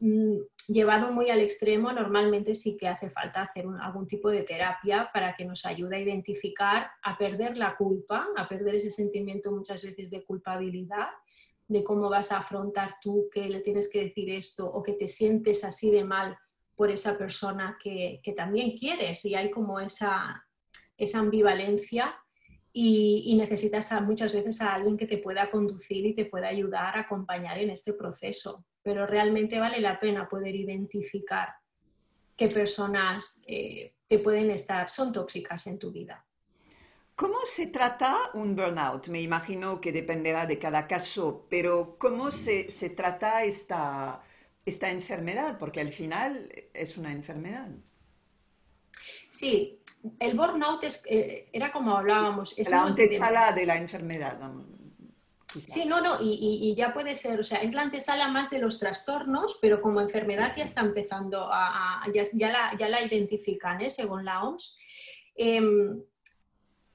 Mm, 0.00 0.36
llevado 0.68 1.12
muy 1.12 1.30
al 1.30 1.40
extremo, 1.40 1.92
normalmente 1.92 2.54
sí 2.54 2.76
que 2.76 2.86
hace 2.86 3.10
falta 3.10 3.42
hacer 3.42 3.66
algún 3.80 4.06
tipo 4.06 4.30
de 4.30 4.44
terapia 4.44 5.10
para 5.12 5.34
que 5.34 5.44
nos 5.44 5.66
ayude 5.66 5.96
a 5.96 6.00
identificar, 6.00 6.90
a 7.02 7.18
perder 7.18 7.56
la 7.56 7.76
culpa, 7.76 8.28
a 8.36 8.48
perder 8.48 8.76
ese 8.76 8.90
sentimiento 8.90 9.50
muchas 9.50 9.82
veces 9.84 10.10
de 10.10 10.24
culpabilidad 10.24 11.08
de 11.68 11.84
cómo 11.84 12.08
vas 12.08 12.32
a 12.32 12.38
afrontar 12.38 12.96
tú 13.02 13.28
que 13.30 13.48
le 13.48 13.60
tienes 13.60 13.90
que 13.90 14.04
decir 14.04 14.30
esto 14.30 14.66
o 14.66 14.82
que 14.82 14.94
te 14.94 15.06
sientes 15.06 15.64
así 15.64 15.90
de 15.90 16.02
mal 16.02 16.38
por 16.78 16.92
esa 16.92 17.18
persona 17.18 17.76
que, 17.82 18.22
también 18.36 18.78
quieres 18.78 19.24
y 19.24 19.34
hay 19.34 19.50
como 19.50 19.80
esa, 19.80 20.46
esa 20.96 21.18
ambivalencia 21.18 22.14
y, 22.72 23.34
necesitas 23.36 23.90
muchas 24.02 24.32
veces 24.32 24.60
a 24.60 24.74
alguien 24.74 24.96
que 24.96 25.08
te 25.08 25.18
pueda 25.18 25.50
conducir 25.50 26.06
y 26.06 26.14
te 26.14 26.26
pueda 26.26 26.46
ayudar 26.46 26.96
a 26.96 27.00
acompañar 27.00 27.58
en 27.58 27.70
este 27.70 27.94
proceso. 27.94 28.64
Pero 28.80 29.08
realmente 29.08 29.58
vale 29.58 29.80
la 29.80 29.98
pena 29.98 30.28
poder 30.28 30.54
identificar 30.54 31.48
qué 32.36 32.46
personas 32.46 33.42
eh, 33.48 33.94
te 34.06 34.20
pueden 34.20 34.48
estar, 34.52 34.88
son 34.88 35.12
tóxicas 35.12 35.66
en 35.66 35.80
tu 35.80 35.90
vida. 35.90 36.24
¿Cómo 37.16 37.38
se 37.44 37.66
trata 37.66 38.30
un 38.34 38.54
burnout? 38.54 39.08
Me 39.08 39.20
imagino 39.20 39.80
que 39.80 39.90
dependerá 39.90 40.46
de 40.46 40.60
cada 40.60 40.86
caso, 40.86 41.44
pero 41.50 41.96
¿cómo 41.98 42.30
se, 42.30 42.70
se 42.70 42.90
trata 42.90 43.42
esta, 43.42 44.22
esta 44.68 44.90
enfermedad, 44.90 45.58
porque 45.58 45.80
al 45.80 45.92
final 45.92 46.52
es 46.72 46.96
una 46.96 47.12
enfermedad. 47.12 47.68
Sí, 49.30 49.80
el 50.18 50.36
burnout 50.36 50.84
es, 50.84 51.02
eh, 51.06 51.48
era 51.52 51.72
como 51.72 51.96
hablábamos. 51.96 52.58
Es 52.58 52.70
la 52.70 52.82
antesala 52.82 53.52
de 53.52 53.66
la 53.66 53.76
enfermedad. 53.76 54.38
Sí, 55.66 55.86
no, 55.86 56.00
no, 56.00 56.18
y, 56.20 56.74
ya 56.76 56.92
puede 56.92 57.16
ser, 57.16 57.40
o 57.40 57.42
sea, 57.42 57.58
es 57.58 57.72
la 57.72 57.82
antesala 57.82 58.28
más 58.28 58.50
de 58.50 58.58
los 58.58 58.78
trastornos, 58.78 59.58
pero 59.62 59.80
como 59.80 60.00
enfermedad 60.00 60.54
ya 60.54 60.64
está 60.64 60.82
empezando 60.82 61.48
a, 61.50 62.04
ya, 62.12 62.50
la, 62.50 62.76
ya, 62.78 62.88
la, 62.88 63.02
identifican, 63.02 63.80
¿eh? 63.80 63.90
según 63.90 64.26
la 64.26 64.42
OMS. 64.44 64.78
Em, 65.34 66.02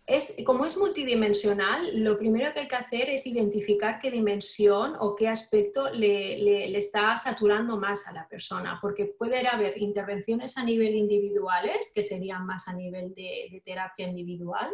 es, 0.06 0.36
como 0.46 0.66
es 0.66 0.78
multidimensional, 0.78 2.04
lo 2.04 2.18
primero 2.18 2.54
que 2.54 2.62
hay 2.62 2.68
que 2.68 2.76
hacer 2.76 3.10
es 3.10 3.26
identificar 3.26 4.00
qué 4.00 4.12
dimensión 4.12 4.96
o 5.00 5.16
qué 5.16 5.30
aspecto 5.30 5.90
le, 5.92 6.78
está 6.78 7.16
saturando 7.16 7.78
más 7.78 8.06
a 8.08 8.12
la 8.12 8.28
persona, 8.28 8.80
porque 8.82 9.06
puede 9.06 9.48
haber 9.48 9.78
intervenciones 9.78 10.58
a 10.58 10.66
nivel 10.66 10.96
individuales, 10.96 11.92
que 11.96 12.04
serían 12.04 12.46
más 12.46 12.68
a 12.68 12.74
nivel 12.74 13.14
de, 13.16 13.62
terapia 13.64 14.08
individual. 14.08 14.70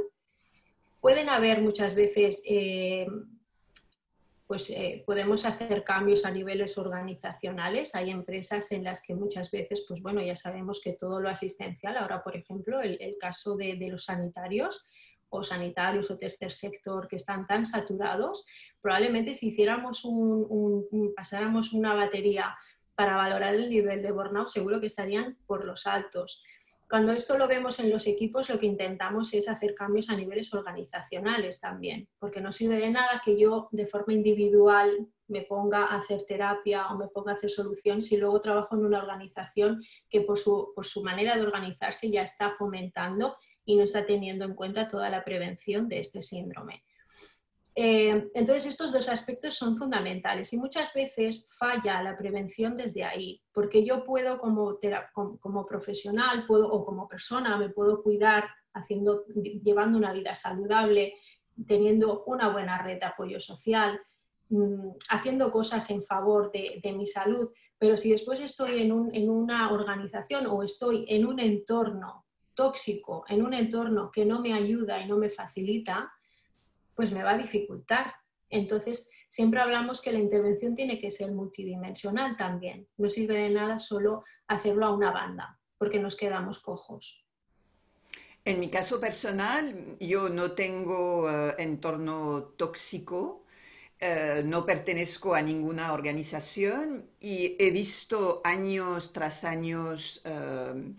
Pueden 0.99 1.29
haber 1.29 1.61
muchas 1.61 1.95
veces, 1.95 2.41
eh, 2.49 3.05
pues 4.47 4.71
eh, 4.71 5.03
podemos 5.05 5.45
hacer 5.45 5.83
cambios 5.83 6.25
a 6.25 6.31
niveles 6.31 6.75
organizacionales. 6.79 7.93
Hay 7.93 8.09
empresas 8.09 8.71
en 8.71 8.83
las 8.83 9.05
que 9.05 9.13
muchas 9.13 9.51
veces, 9.51 9.85
pues 9.87 10.01
bueno, 10.01 10.23
ya 10.23 10.35
sabemos 10.35 10.81
que 10.83 10.93
todo 10.93 11.21
lo 11.21 11.29
asistencial, 11.29 11.97
ahora 11.97 12.23
por 12.23 12.35
ejemplo, 12.35 12.81
el, 12.81 13.15
caso 13.19 13.55
de 13.55 13.77
los 13.89 14.05
sanitarios, 14.05 14.87
o 15.29 15.43
sanitarios 15.43 16.11
o 16.11 16.17
tercer 16.17 16.51
sector 16.51 17.07
que 17.07 17.15
están 17.15 17.45
tan 17.47 17.65
saturados, 17.65 18.45
probablemente 18.81 19.33
si 19.33 19.49
hiciéramos 19.49 20.03
un, 20.05 21.13
pasáramos 21.15 21.73
una 21.73 21.93
batería 21.93 22.55
para 22.95 23.15
valorar 23.15 23.55
el 23.55 23.69
nivel 23.69 24.01
de 24.01 24.11
burnout, 24.11 24.49
seguro 24.49 24.79
que 24.79 24.87
estarían 24.87 25.37
por 25.45 25.65
los 25.65 25.87
altos. 25.87 26.43
Cuando 26.89 27.11
esto 27.11 27.37
lo 27.37 27.47
vemos 27.47 27.79
en 27.79 27.91
los 27.91 28.07
equipos, 28.07 28.49
lo 28.49 28.59
que 28.59 28.65
intentamos 28.65 29.31
es 29.35 29.47
hacer 29.47 29.75
cambios 29.75 30.09
a 30.09 30.15
niveles 30.15 30.51
organizacionales 30.55 31.61
también, 31.61 32.09
porque 32.17 32.41
no 32.41 32.51
sirve 32.51 32.77
de 32.77 32.89
nada 32.89 33.21
que 33.23 33.39
yo 33.39 33.69
de 33.71 33.85
forma 33.85 34.13
individual 34.13 35.07
me 35.27 35.43
ponga 35.43 35.85
a 35.85 35.99
hacer 35.99 36.25
terapia 36.27 36.87
o 36.87 36.97
me 36.97 37.07
ponga 37.07 37.33
a 37.33 37.35
hacer 37.35 37.51
solución 37.51 38.01
si 38.01 38.17
luego 38.17 38.41
trabajo 38.41 38.75
en 38.75 38.85
una 38.85 38.97
organización 38.97 39.83
que 40.09 40.21
por 40.21 40.39
su, 40.39 40.71
por 40.73 40.83
su 40.83 41.03
manera 41.03 41.35
de 41.35 41.43
organizarse 41.43 42.09
ya 42.09 42.23
está 42.23 42.55
fomentando 42.55 43.37
y 43.69 43.75
no 43.75 43.83
está 43.83 44.03
teniendo 44.03 44.45
en 44.45 44.55
cuenta 44.55 44.87
toda 44.87 45.11
la 45.11 45.23
prevención 45.23 45.87
de 45.87 45.99
este 45.99 46.23
síndrome. 46.23 46.83
Eh, 47.75 48.31
entonces, 48.33 48.65
estos 48.65 48.91
dos 48.91 49.07
aspectos 49.09 49.53
son 49.53 49.77
fundamentales 49.77 50.51
y 50.53 50.57
muchas 50.57 50.91
veces 50.91 51.51
falla 51.55 52.01
la 52.01 52.17
prevención 52.17 52.75
desde 52.75 53.03
ahí, 53.03 53.43
porque 53.53 53.85
yo 53.85 54.03
puedo 54.03 54.39
como, 54.39 54.79
como, 55.39 55.67
profesional 55.67 56.47
puedo, 56.47 56.67
o 56.67 56.83
como 56.83 57.07
persona 57.07 57.57
me 57.57 57.69
puedo 57.69 58.01
cuidar 58.01 58.49
haciendo, 58.73 59.25
llevando 59.63 59.99
una 59.99 60.13
vida 60.13 60.33
saludable, 60.33 61.13
teniendo 61.67 62.23
una 62.25 62.49
buena 62.51 62.81
red 62.81 62.99
de 62.99 63.05
apoyo 63.05 63.39
social, 63.39 64.01
mm, 64.49 64.95
haciendo 65.11 65.51
cosas 65.51 65.87
en 65.91 66.03
favor 66.05 66.51
de, 66.51 66.91
mi 66.91 67.05
salud, 67.05 67.51
pero 67.77 67.95
si 67.97 68.09
después 68.09 68.39
estoy 68.39 68.81
en, 68.81 69.09
en 69.13 69.29
una 69.29 69.71
organización 69.71 70.47
o 70.47 70.63
estoy 70.63 71.05
en 71.07 71.27
un 71.27 71.39
entorno 71.39 72.25
tóxico 72.59 73.23
en 73.29 73.41
un 73.41 73.53
entorno 73.53 74.11
que 74.11 74.25
no 74.25 74.41
me 74.41 74.53
ayuda 74.53 74.99
y 74.99 75.07
no 75.07 75.15
me 75.15 75.29
facilita, 75.29 76.11
pues 76.93 77.13
me 77.13 77.23
va 77.23 77.31
a 77.31 77.37
dificultar. 77.37 78.13
Entonces, 78.49 79.09
siempre 79.29 79.61
hablamos 79.61 80.01
que 80.01 80.11
la 80.11 80.19
intervención 80.19 80.75
tiene 80.75 80.99
que 80.99 81.09
ser 81.09 81.31
multidimensional 81.31 82.35
también. 82.35 82.85
No 82.97 83.09
sirve 83.09 83.35
de 83.35 83.49
nada 83.49 83.79
solo 83.79 84.25
hacerlo 84.49 84.85
a 84.85 84.93
una 84.93 85.09
banda, 85.09 85.57
porque 85.77 85.99
nos 85.99 86.17
quedamos 86.17 86.59
cojos. 86.59 87.25
En 88.43 88.59
mi 88.59 88.69
caso 88.69 88.99
personal, 88.99 89.95
yo 90.01 90.27
no 90.27 90.51
tengo 90.51 91.29
eh, 91.29 91.55
entorno 91.59 92.55
tóxico, 92.57 93.45
eh, 94.01 94.41
no 94.43 94.65
pertenezco 94.65 95.33
a 95.33 95.41
ninguna 95.41 95.93
organización 95.93 97.09
y 97.21 97.55
he 97.57 97.71
visto 97.71 98.41
años 98.43 99.13
tras 99.13 99.45
años 99.45 100.21
eh, 100.25 100.93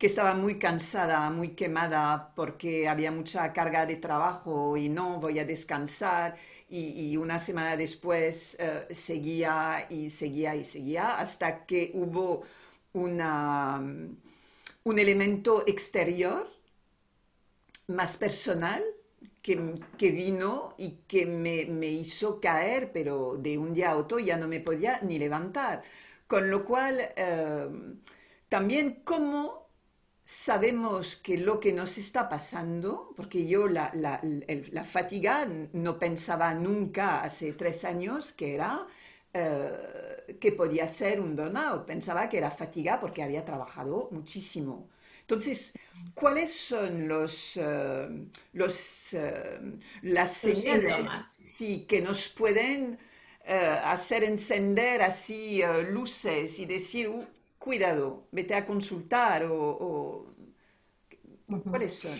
que 0.00 0.06
estaba 0.06 0.34
muy 0.34 0.58
cansada, 0.58 1.28
muy 1.30 1.50
quemada 1.50 2.32
porque 2.34 2.88
había 2.88 3.12
mucha 3.12 3.52
carga 3.52 3.84
de 3.84 3.96
trabajo 3.96 4.78
y 4.78 4.88
no 4.88 5.20
voy 5.20 5.38
a 5.38 5.44
descansar. 5.44 6.36
Y, 6.70 7.16
una 7.18 7.38
semana 7.38 7.76
después 7.76 8.56
eh, 8.60 8.86
seguía 8.92 9.86
y 9.90 10.08
seguía 10.10 10.54
y 10.56 10.64
seguía 10.64 11.18
hasta 11.18 11.66
que 11.66 11.90
hubo 11.94 12.44
un 12.94 13.20
elemento 14.98 15.64
exterior 15.66 16.48
más 17.88 18.16
personal 18.16 18.82
que, 19.42 19.74
que, 19.98 20.12
vino 20.12 20.74
y 20.78 21.02
que 21.08 21.26
me, 21.26 21.66
me, 21.66 21.88
hizo 21.88 22.40
caer, 22.40 22.90
pero 22.92 23.36
de 23.36 23.58
un 23.58 23.74
día 23.74 23.90
a 23.90 23.96
otro 23.96 24.18
ya 24.18 24.36
no 24.38 24.48
me 24.48 24.60
podía 24.60 25.00
ni 25.02 25.18
levantar. 25.18 25.82
Con 26.26 26.50
lo 26.50 26.64
cual, 26.64 27.00
eh, 27.16 27.68
también 28.48 29.02
como 29.04 29.59
sabemos 30.30 31.16
que 31.16 31.36
lo 31.38 31.58
que 31.58 31.72
nos 31.72 31.98
está 31.98 32.28
pasando, 32.28 33.12
porque 33.16 33.48
yo 33.48 33.66
la, 33.66 33.90
fatiga 34.88 35.48
no 35.72 35.98
pensaba 35.98 36.54
nunca 36.54 37.20
hace 37.22 37.52
tres 37.52 37.84
años 37.84 38.32
que 38.32 38.54
era 38.54 38.86
eh, 39.34 40.36
que 40.40 40.52
podía 40.52 40.88
ser 40.88 41.20
un 41.20 41.34
burnout, 41.34 41.84
pensaba 41.84 42.28
que 42.28 42.38
era 42.38 42.52
fatiga 42.52 43.00
porque 43.00 43.24
había 43.24 43.44
trabajado 43.44 44.08
muchísimo. 44.12 44.88
Entonces, 45.22 45.72
¿cuáles 46.14 46.54
son 46.54 47.08
los, 47.08 47.56
eh, 47.56 48.28
los 48.52 49.14
eh, 49.14 49.58
las 50.02 50.32
señales 50.32 51.38
que 51.88 52.00
nos 52.02 52.28
pueden 52.28 52.98
hacer 53.84 54.22
encender 54.22 55.02
así 55.02 55.60
luces 55.90 56.60
y 56.60 56.66
decir, 56.66 57.08
uh, 57.08 57.26
cuidado, 57.60 58.26
vete 58.32 58.54
a 58.56 58.66
consultar 58.66 59.44
o... 59.44 60.34
¿Cuáles 61.68 61.98
son? 61.98 62.18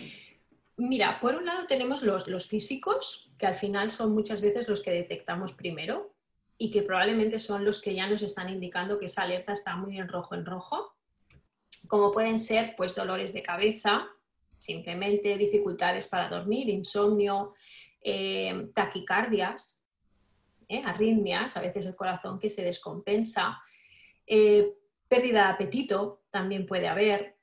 Mira, 0.77 1.19
por 1.19 1.35
un 1.35 1.45
lado 1.45 1.65
tenemos 1.67 2.03
los, 2.03 2.27
los 2.27 2.47
físicos, 2.47 3.31
que 3.37 3.47
al 3.47 3.55
final 3.55 3.91
son 3.91 4.13
muchas 4.13 4.41
veces 4.41 4.69
los 4.69 4.81
que 4.81 4.91
detectamos 4.91 5.53
primero 5.53 6.13
y 6.57 6.69
que 6.69 6.83
probablemente 6.83 7.39
son 7.39 7.65
los 7.65 7.81
que 7.81 7.95
ya 7.95 8.07
nos 8.07 8.21
están 8.21 8.49
indicando 8.49 8.99
que 8.99 9.07
esa 9.07 9.23
alerta 9.23 9.53
está 9.53 9.75
muy 9.75 9.97
en 9.97 10.07
rojo 10.07 10.35
en 10.35 10.45
rojo, 10.45 10.95
como 11.87 12.11
pueden 12.11 12.39
ser 12.39 12.75
pues 12.77 12.93
dolores 12.93 13.33
de 13.33 13.41
cabeza, 13.41 14.07
simplemente 14.57 15.37
dificultades 15.37 16.07
para 16.07 16.29
dormir, 16.29 16.69
insomnio, 16.69 17.55
eh, 18.01 18.69
taquicardias, 18.75 19.83
eh, 20.67 20.83
arritmias, 20.85 21.57
a 21.57 21.61
veces 21.61 21.85
el 21.85 21.95
corazón 21.95 22.37
que 22.37 22.49
se 22.49 22.63
descompensa, 22.63 23.59
eh, 24.27 24.73
pérdida 25.11 25.43
de 25.43 25.53
apetito 25.53 26.21
también 26.31 26.65
puede 26.65 26.87
haber. 26.87 27.35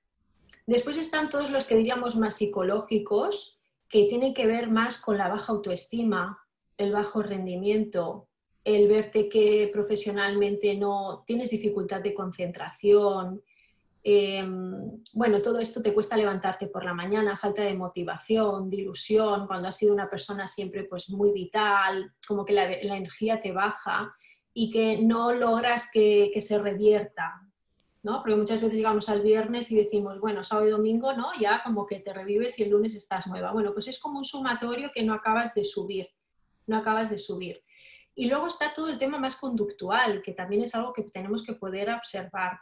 Después 0.66 0.96
están 0.96 1.28
todos 1.28 1.50
los 1.50 1.66
que 1.66 1.76
diríamos 1.76 2.16
más 2.16 2.36
psicológicos, 2.36 3.60
que 3.88 4.06
tienen 4.08 4.32
que 4.32 4.46
ver 4.46 4.70
más 4.70 4.98
con 4.98 5.18
la 5.18 5.28
baja 5.28 5.52
autoestima, 5.52 6.38
el 6.78 6.92
bajo 6.92 7.22
rendimiento, 7.22 8.28
el 8.64 8.88
verte 8.88 9.28
que 9.28 9.68
profesionalmente 9.72 10.74
no 10.76 11.24
tienes 11.26 11.50
dificultad 11.50 12.00
de 12.00 12.14
concentración, 12.14 13.42
Em, 14.10 15.02
bueno, 15.12 15.42
todo 15.42 15.58
esto 15.58 15.82
te 15.82 15.92
cuesta 15.92 16.16
levantarte 16.16 16.68
por 16.68 16.84
la 16.84 16.94
mañana, 16.94 17.36
falta 17.36 17.62
de 17.62 17.74
motivación, 17.74 18.70
de 18.70 18.78
ilusión, 18.78 19.46
cuando 19.46 19.68
has 19.68 19.76
sido 19.76 19.92
una 19.92 20.08
persona 20.08 20.46
siempre 20.46 20.84
pues 20.84 21.10
muy 21.10 21.32
vital, 21.32 22.14
como 22.26 22.44
que 22.44 22.52
la, 22.52 22.72
energía 22.72 23.42
te 23.42 23.52
baja 23.52 24.14
y 24.54 24.70
que 24.70 25.02
no 25.02 25.32
logras 25.32 25.90
que, 25.92 26.32
se 26.40 26.58
revierta, 26.58 27.42
¿no? 28.02 28.22
Porque 28.22 28.36
muchas 28.36 28.62
veces 28.62 28.76
llegamos 28.76 29.08
al 29.08 29.22
viernes 29.22 29.70
y 29.70 29.76
decimos, 29.76 30.20
bueno, 30.20 30.42
sábado 30.42 30.68
y 30.68 30.70
domingo, 30.70 31.12
¿no? 31.14 31.28
Ya 31.40 31.62
como 31.64 31.86
que 31.86 32.00
te 32.00 32.12
revives 32.12 32.58
y 32.58 32.64
el 32.64 32.70
lunes 32.70 32.94
estás 32.94 33.26
nueva. 33.26 33.52
Bueno, 33.52 33.72
pues 33.72 33.88
es 33.88 33.98
como 33.98 34.18
un 34.18 34.24
sumatorio 34.24 34.90
que 34.94 35.02
no 35.02 35.14
acabas 35.14 35.54
de 35.54 35.64
subir, 35.64 36.08
no 36.66 36.76
acabas 36.76 37.10
de 37.10 37.18
subir. 37.18 37.62
Y 38.14 38.26
luego 38.26 38.46
está 38.48 38.74
todo 38.74 38.88
el 38.88 38.98
tema 38.98 39.18
más 39.18 39.36
conductual, 39.36 40.22
que 40.22 40.32
también 40.32 40.62
es 40.62 40.74
algo 40.74 40.92
que 40.92 41.02
tenemos 41.02 41.44
que 41.44 41.52
poder 41.52 41.90
observar 41.90 42.58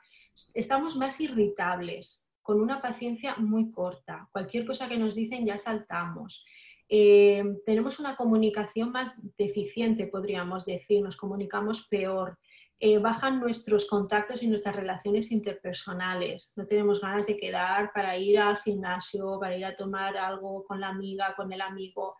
estamos 0.54 0.96
más 0.96 1.20
irritables, 1.20 2.30
con 2.42 2.60
una 2.60 2.80
paciencia 2.80 3.36
muy 3.36 3.70
corta. 3.70 4.28
Cualquier 4.30 4.64
cosa 4.64 4.88
que 4.88 4.98
nos 4.98 5.14
dicen 5.14 5.44
ya 5.44 5.58
saltamos. 5.58 6.46
Eh, 6.88 7.42
tenemos 7.64 7.98
una 7.98 8.14
comunicación 8.14 8.92
más 8.92 9.36
deficiente, 9.36 10.06
podríamos 10.06 10.64
decir, 10.64 11.02
nos 11.02 11.16
comunicamos 11.16 11.88
peor. 11.88 12.38
Eh, 12.78 12.98
bajan 12.98 13.40
nuestros 13.40 13.86
contactos 13.86 14.42
y 14.42 14.48
nuestras 14.48 14.76
relaciones 14.76 15.32
interpersonales. 15.32 16.52
No 16.56 16.66
tenemos 16.66 17.00
ganas 17.00 17.26
de 17.26 17.36
quedar 17.36 17.90
para 17.94 18.18
ir 18.18 18.38
al 18.38 18.58
gimnasio, 18.58 19.38
para 19.40 19.56
ir 19.56 19.64
a 19.64 19.74
tomar 19.74 20.16
algo 20.18 20.62
con 20.64 20.78
la 20.78 20.88
amiga, 20.88 21.34
con 21.34 21.50
el 21.52 21.62
amigo. 21.62 22.16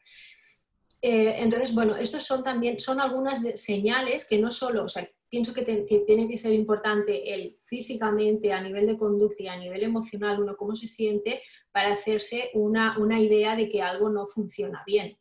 Eh, 1.03 1.35
entonces, 1.39 1.75
bueno, 1.75 1.95
estos 1.95 2.25
son 2.25 2.43
también 2.43 2.81
son 2.81 3.01
algunas 3.01 3.43
señales 3.61 4.27
que 4.27 4.39
no 4.39 4.51
solo, 4.51 4.85
o 4.85 4.89
sea, 4.89 5.07
pienso 5.29 5.53
que, 5.53 5.63
tiene 5.63 6.27
que 6.27 6.39
ser 6.39 6.53
importante 6.55 7.35
el 7.35 7.59
físicamente, 7.61 8.53
a 8.53 8.63
nivel 8.63 8.87
de 8.87 8.97
conducta 8.97 9.43
y 9.43 9.49
a 9.49 9.59
nivel 9.59 9.83
emocional, 9.83 10.41
uno 10.41 10.57
cómo 10.57 10.75
se 10.75 10.89
siente 10.89 11.43
para 11.71 11.93
hacerse 11.93 12.51
una, 12.55 12.99
una 12.99 13.21
idea 13.21 13.57
de 13.57 13.69
que 13.69 13.83
algo 13.83 14.09
no 14.09 14.27
funciona 14.27 14.83
bien 14.87 15.19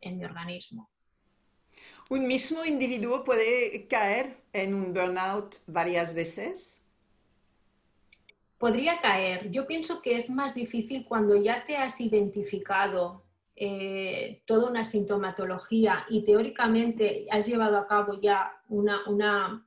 en 0.00 0.18
mi 0.18 0.24
organismo. 0.24 0.90
¿Un 2.08 2.28
mismo 2.28 2.64
individuo 2.64 3.24
puede 3.24 3.88
caer 3.88 4.36
en 4.52 4.74
un 4.74 4.94
burnout 4.94 5.56
varias 5.66 6.14
veces? 6.14 6.84
Podría 8.58 9.00
caer. 9.00 9.50
Yo 9.50 9.66
pienso 9.66 10.00
que 10.00 10.16
es 10.16 10.30
más 10.30 10.54
difícil 10.54 11.04
cuando 11.04 11.34
ya 11.36 11.64
te 11.64 11.76
has 11.76 12.00
identificado 12.00 13.24
eh, 13.56 14.42
toda 14.44 14.70
una 14.70 14.84
sintomatología 14.84 16.06
y 16.08 16.24
teóricamente 16.24 17.26
has 17.30 17.46
llevado 17.46 17.76
a 17.76 17.88
cabo 17.88 18.20
ya 18.20 18.52
una, 18.68 19.00
una, 19.08 19.66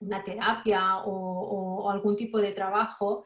una 0.00 0.24
terapia 0.24 0.98
o, 1.04 1.90
algún 1.90 2.16
tipo 2.16 2.38
de 2.38 2.52
trabajo, 2.52 3.24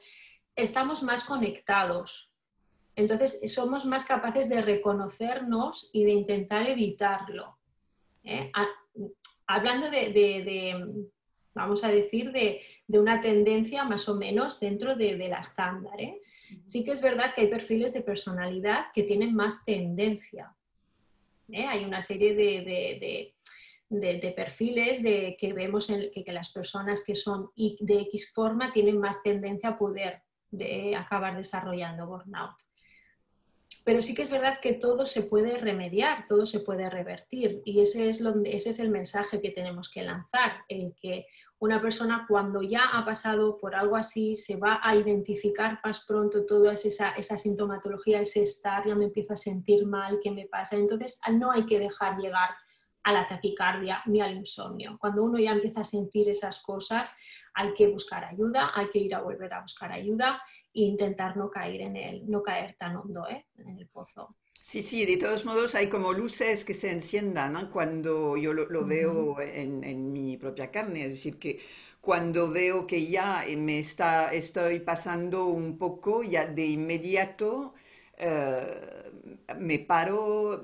estamos 0.57 1.02
más 1.04 1.24
conectados. 1.24 2.33
Entonces 2.96 3.52
somos 3.52 3.85
más 3.87 4.04
capaces 4.04 4.48
de 4.48 4.62
reconocernos 4.62 5.90
y 5.92 6.04
de 6.04 6.12
intentar 6.12 6.66
evitarlo. 6.68 7.59
¿Eh? 8.24 8.50
hablando 9.46 9.90
de, 9.90 11.02
vamos 11.54 11.84
a 11.84 11.88
decir, 11.88 12.32
de, 12.32 12.60
una 12.88 13.20
tendencia 13.20 13.84
más 13.84 14.08
o 14.08 14.16
menos 14.16 14.58
dentro 14.60 14.96
de, 14.96 15.16
la 15.16 15.38
estándar. 15.38 16.00
¿eh? 16.00 16.20
Sí 16.64 16.84
que 16.84 16.92
es 16.92 17.02
verdad 17.02 17.34
que 17.34 17.42
hay 17.42 17.48
perfiles 17.48 17.92
de 17.92 18.02
personalidad 18.02 18.87
que 18.92 19.02
tienen 19.02 19.34
más 19.34 19.64
tendencia. 19.64 20.54
¿eh? 21.50 21.66
Hay 21.66 21.84
una 21.84 22.02
serie 22.02 22.34
de, 22.34 23.34
perfiles 24.34 25.02
de, 25.02 25.37
que 25.38 25.52
vemos 25.52 25.90
en, 25.90 26.10
que, 26.10 26.32
las 26.32 26.50
personas 26.52 27.04
que 27.04 27.14
son 27.14 27.50
de 27.54 28.00
X 28.00 28.32
forma 28.32 28.72
tienen 28.72 28.98
más 28.98 29.22
tendencia 29.22 29.70
a 29.70 29.78
poder 29.78 30.22
acabar 30.96 31.37
desarrollando 31.37 32.06
burnout. 32.06 32.54
Pero 33.84 34.00
sí 34.00 34.14
que 34.14 34.22
es 34.22 34.30
verdad 34.30 34.60
que 34.62 34.72
todo 34.72 35.04
se 35.04 35.24
puede 35.24 35.58
remediar, 35.58 36.24
todo 36.26 36.46
se 36.46 36.60
puede 36.60 36.88
revertir 36.88 37.60
y 37.66 37.82
ese 37.82 38.08
es, 38.08 38.22
ese 38.44 38.70
es 38.70 38.80
el 38.80 38.90
mensaje 38.90 39.42
que 39.42 39.50
tenemos 39.50 39.90
que 39.90 40.02
lanzar, 40.02 40.64
el 40.68 40.94
que 40.98 41.26
una 41.58 41.80
persona 41.80 42.24
cuando 42.26 42.62
ya 42.62 42.84
ha 42.92 43.04
pasado 43.04 43.58
por 43.58 43.74
algo 43.74 43.96
así 43.96 44.36
se 44.36 44.56
va 44.56 44.80
a 44.82 44.96
identificar 44.96 45.80
más 45.84 46.04
pronto 46.06 46.46
toda 46.46 46.72
esa, 46.72 47.10
esa 47.10 47.36
sintomatología, 47.36 48.20
ese 48.20 48.42
estar, 48.42 48.86
ya 48.86 48.94
me 48.94 49.04
empiezo 49.04 49.34
a 49.34 49.36
sentir 49.36 49.86
mal, 49.86 50.18
¿qué 50.22 50.30
me 50.30 50.46
pasa? 50.46 50.76
Entonces 50.76 51.20
no 51.32 51.50
hay 51.50 51.66
que 51.66 51.78
dejar 51.78 52.18
llegar 52.18 52.50
a 53.02 53.12
la 53.12 53.26
taquicardia 53.26 54.02
ni 54.06 54.22
al 54.22 54.34
insomnio. 54.34 54.96
Cuando 54.98 55.22
uno 55.24 55.38
ya 55.38 55.52
empieza 55.52 55.82
a 55.82 55.84
sentir 55.84 56.30
esas 56.30 56.62
cosas, 56.62 57.14
hay 57.52 57.74
que 57.74 57.86
buscar 57.88 58.24
ayuda, 58.24 58.72
hay 58.74 58.88
que 58.88 58.98
ir 58.98 59.14
a 59.14 59.20
volver 59.20 59.52
a 59.52 59.60
buscar 59.60 59.92
ayuda 59.92 60.42
e 60.74 60.82
intentar 60.82 61.37
no 61.37 61.50
caer 61.50 61.80
en 61.82 61.96
el, 61.96 62.30
no 62.30 62.42
caer 62.42 62.74
tan 62.74 62.96
hondo 62.96 63.28
¿eh? 63.28 63.46
en 63.58 63.78
el 63.78 63.87
pozo. 63.87 64.34
Sí, 64.60 64.82
sí, 64.82 65.04
de 65.04 65.18
todos 65.18 65.44
modos 65.44 65.74
hay 65.74 65.88
como 65.88 66.12
luces 66.12 66.64
que 66.64 66.72
se 66.74 66.90
enciendan 66.90 67.70
cuando 67.70 68.37
yo 68.37 68.54
lo, 68.54 68.87
veo 68.87 69.38
en, 69.40 69.84
en, 69.84 70.10
mi 70.10 70.38
propia 70.38 70.70
carne, 70.70 71.04
es 71.04 71.12
decir, 71.12 71.38
que 71.38 71.60
cuando 72.00 72.50
veo 72.50 72.87
que 72.87 73.06
ya 73.06 73.44
me 73.58 73.78
está, 73.78 74.32
estoy 74.32 74.80
pasando 74.80 75.46
un 75.46 75.76
poco, 75.76 76.22
ya 76.22 76.46
de 76.46 76.64
inmediato 76.64 77.74
eh, 78.16 79.10
me 79.58 79.78
paro, 79.80 80.62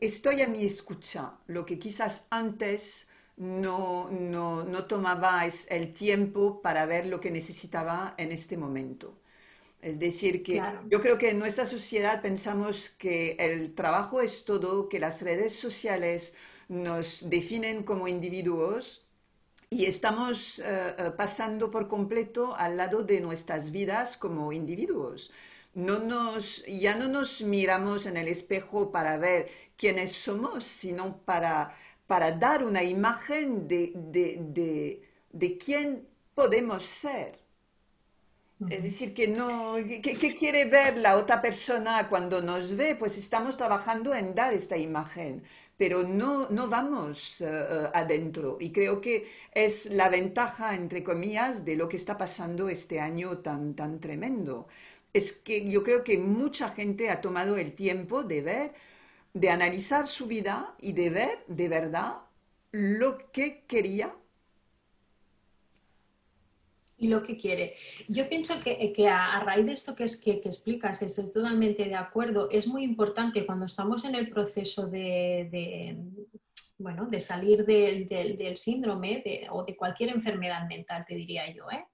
estoy 0.00 0.42
a 0.42 0.48
mi 0.48 0.64
escucha, 0.64 1.38
lo 1.46 1.66
que 1.66 1.78
quizás 1.78 2.26
antes 2.30 3.07
no, 3.38 4.10
no, 4.10 4.64
no 4.64 4.84
tomaba 4.86 5.44
el 5.46 5.92
tiempo 5.92 6.60
para 6.60 6.86
ver 6.86 7.06
lo 7.06 7.20
que 7.20 7.30
necesitaba 7.30 8.14
en 8.18 8.32
este 8.32 8.56
momento. 8.56 9.14
Es 9.80 10.00
decir, 10.00 10.42
que 10.42 10.60
yo 10.88 11.00
creo 11.00 11.18
que 11.18 11.30
en 11.30 11.38
nuestra 11.38 11.64
sociedad 11.64 12.20
pensamos 12.20 12.90
que 12.90 13.36
el 13.38 13.74
trabajo 13.74 14.20
es 14.20 14.44
todo, 14.44 14.88
que 14.88 14.98
las 14.98 15.22
redes 15.22 15.54
sociales 15.54 16.34
nos 16.68 17.30
definen 17.30 17.84
como 17.84 18.08
individuos 18.08 19.06
y 19.70 19.84
estamos 19.84 20.58
eh, 20.58 20.64
eh, 20.98 21.10
pasando 21.16 21.70
por 21.70 21.88
completo 21.88 22.56
al 22.56 22.76
lado 22.76 23.04
de 23.04 23.20
nuestras 23.20 23.70
vidas 23.70 24.16
como 24.16 24.52
individuos. 24.52 25.30
No 25.74 26.00
nos, 26.00 26.64
ya 26.66 26.96
no 26.96 27.08
nos 27.08 27.42
miramos 27.42 28.06
en 28.06 28.16
el 28.16 28.26
espejo 28.28 28.90
para 28.90 29.16
ver 29.16 29.48
quiénes 29.76 30.12
somos, 30.12 30.64
sino 30.64 31.18
para 31.18 31.76
para 32.08 32.32
dar 32.32 32.64
una 32.64 32.82
imagen 32.82 33.68
de, 33.68 33.92
de, 35.30 35.58
quién 35.58 36.08
podemos 36.34 36.82
ser. 36.84 37.38
Es 38.70 38.82
decir, 38.82 39.14
que 39.14 39.28
no, 39.28 39.76
¿qué 40.02 40.34
quiere 40.36 40.64
ver 40.64 40.96
la 40.98 41.16
otra 41.16 41.40
persona 41.40 42.08
cuando 42.08 42.42
nos 42.42 42.76
ve? 42.76 42.96
Pues 42.96 43.16
estamos 43.18 43.56
trabajando 43.56 44.14
en 44.14 44.34
dar 44.34 44.52
esta 44.52 44.76
imagen, 44.76 45.44
pero 45.76 46.02
no, 46.02 46.48
no 46.48 46.66
vamos 46.66 47.42
eh, 47.42 47.90
adentro. 47.94 48.56
Y 48.58 48.72
creo 48.72 49.00
que 49.00 49.30
es 49.52 49.86
la 49.90 50.08
ventaja, 50.08 50.74
entre 50.74 51.04
comillas, 51.04 51.64
de 51.64 51.76
lo 51.76 51.88
que 51.88 51.98
está 51.98 52.16
pasando 52.16 52.68
este 52.68 53.00
año 53.00 53.38
tan, 53.38 53.74
tan 53.74 54.00
tremendo. 54.00 54.66
Es 55.12 55.32
que 55.32 55.68
yo 55.70 55.84
creo 55.84 56.02
que 56.02 56.18
mucha 56.18 56.70
gente 56.70 57.10
ha 57.10 57.20
tomado 57.20 57.58
el 57.58 57.74
tiempo 57.74 58.24
de 58.24 58.40
ver 58.42 58.87
de 59.38 59.50
analizar 59.50 60.06
su 60.08 60.26
vida 60.26 60.74
y 60.80 60.92
de 60.92 61.10
ver 61.10 61.44
de 61.46 61.68
verdad 61.68 62.16
lo 62.72 63.30
que 63.30 63.64
quería. 63.66 64.14
Y 67.00 67.06
lo 67.06 67.22
que 67.22 67.36
quiere. 67.36 67.76
Yo 68.08 68.28
pienso 68.28 68.60
que, 68.60 68.92
que 68.92 69.08
a, 69.08 69.38
raíz 69.40 69.66
de 69.66 69.72
esto 69.72 69.94
que, 69.94 70.04
es, 70.04 70.20
que, 70.20 70.40
que, 70.40 70.48
explicas, 70.48 71.00
estoy 71.00 71.32
totalmente 71.32 71.84
de 71.84 71.94
acuerdo, 71.94 72.48
es 72.50 72.66
muy 72.66 72.82
importante 72.82 73.46
cuando 73.46 73.66
estamos 73.66 74.04
en 74.04 74.16
el 74.16 74.28
proceso 74.28 74.88
de, 74.88 75.96
bueno, 76.76 77.06
de 77.06 77.20
salir 77.20 77.64
del 77.64 78.56
síndrome 78.56 79.22
o 79.50 79.64
de 79.64 79.76
cualquier 79.76 80.10
enfermedad 80.10 80.66
mental, 80.66 81.04
te 81.06 81.14
diría 81.14 81.52
yo. 81.54 81.70
¿eh? 81.70 81.86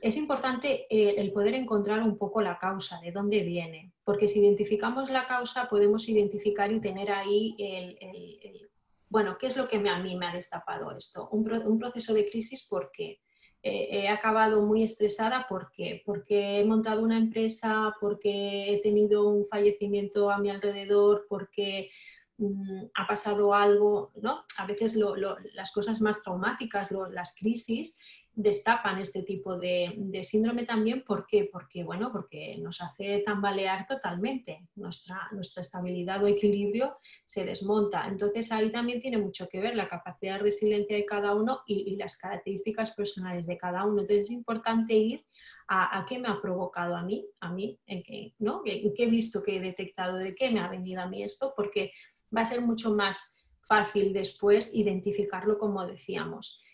Es 0.00 0.16
importante 0.16 0.86
eh, 0.88 1.14
el 1.18 1.32
poder 1.32 1.54
encontrar 1.54 2.02
un 2.02 2.16
poco 2.16 2.40
la 2.40 2.58
causa, 2.58 2.98
de 3.00 3.12
dónde 3.12 3.42
viene, 3.42 3.92
porque 4.02 4.28
si 4.28 4.40
identificamos 4.40 5.10
la 5.10 5.26
causa 5.26 5.68
podemos 5.68 6.08
identificar 6.08 6.72
y 6.72 6.80
tener 6.80 7.10
ahí 7.10 7.54
el, 7.58 8.70
bueno, 9.10 9.36
¿qué 9.38 9.48
es 9.48 9.56
lo 9.56 9.68
que 9.68 9.76
a 9.76 9.98
mí 9.98 10.16
me 10.16 10.26
ha 10.26 10.32
destapado 10.32 10.96
esto? 10.96 11.28
Un, 11.32 11.78
proceso 11.78 12.14
de 12.14 12.30
crisis, 12.30 12.66
¿por 12.66 12.90
qué? 12.92 13.20
Eh, 13.62 13.88
he 13.90 14.08
acabado 14.08 14.62
muy 14.62 14.82
estresada 14.82 15.44
porque 15.46 16.02
porque 16.06 16.60
he 16.60 16.64
montado 16.64 17.02
una 17.02 17.18
empresa, 17.18 17.94
porque 18.00 18.72
he 18.72 18.80
tenido 18.80 19.28
un 19.28 19.46
fallecimiento 19.48 20.30
a 20.30 20.38
mi 20.38 20.48
alrededor, 20.48 21.26
porque 21.28 21.90
mm, 22.38 22.84
ha 22.94 23.06
pasado 23.06 23.52
algo, 23.52 24.12
¿no? 24.22 24.44
A 24.56 24.66
veces 24.66 24.96
las 25.52 25.72
cosas 25.72 26.00
más 26.00 26.22
traumáticas, 26.22 26.88
las 27.10 27.36
crisis, 27.36 27.98
destapan 28.34 28.98
este 29.00 29.22
tipo 29.22 29.58
de, 29.58 30.20
síndrome 30.22 30.64
también. 30.64 31.04
¿Por 31.04 31.26
qué? 31.26 31.48
Porque, 31.50 31.84
bueno, 31.84 32.10
porque 32.12 32.56
nos 32.58 32.80
hace 32.80 33.22
tambalear 33.24 33.86
totalmente. 33.86 34.68
Nuestra, 34.76 35.28
estabilidad 35.56 36.22
o 36.22 36.26
equilibrio 36.26 36.96
se 37.26 37.44
desmonta. 37.44 38.06
Entonces 38.08 38.50
ahí 38.52 38.70
también 38.70 39.00
tiene 39.00 39.18
mucho 39.18 39.48
que 39.48 39.60
ver 39.60 39.76
la 39.76 39.88
capacidad 39.88 40.34
de 40.36 40.44
resiliencia 40.44 40.96
de 40.96 41.04
cada 41.04 41.34
uno 41.34 41.60
y, 41.66 41.96
las 41.96 42.16
características 42.16 42.92
personales 42.92 43.46
de 43.46 43.58
cada 43.58 43.84
uno. 43.84 44.02
Entonces 44.02 44.26
es 44.26 44.32
importante 44.32 44.94
ir 44.94 45.24
a, 45.68 46.04
qué 46.08 46.18
me 46.18 46.28
ha 46.28 46.40
provocado 46.40 46.96
a 46.96 47.02
mí, 47.02 47.28
a 47.40 47.52
mí, 47.52 47.78
en 47.86 48.02
qué, 48.02 48.34
¿no? 48.38 48.62
¿En 48.64 48.92
qué 48.94 49.04
he 49.04 49.10
visto, 49.10 49.42
que 49.42 49.56
he 49.56 49.60
detectado, 49.60 50.16
de 50.16 50.34
qué 50.34 50.50
me 50.50 50.60
ha 50.60 50.68
venido 50.68 51.00
a 51.00 51.06
mí 51.06 51.22
esto, 51.22 51.52
porque 51.56 51.92
va 52.34 52.40
a 52.40 52.44
ser 52.44 52.60
mucho 52.60 52.94
más 52.94 53.44
fácil 53.62 54.12
después 54.12 54.74
identificarlo 54.74 55.58
como 55.58 55.86
decíamos. 55.86 56.64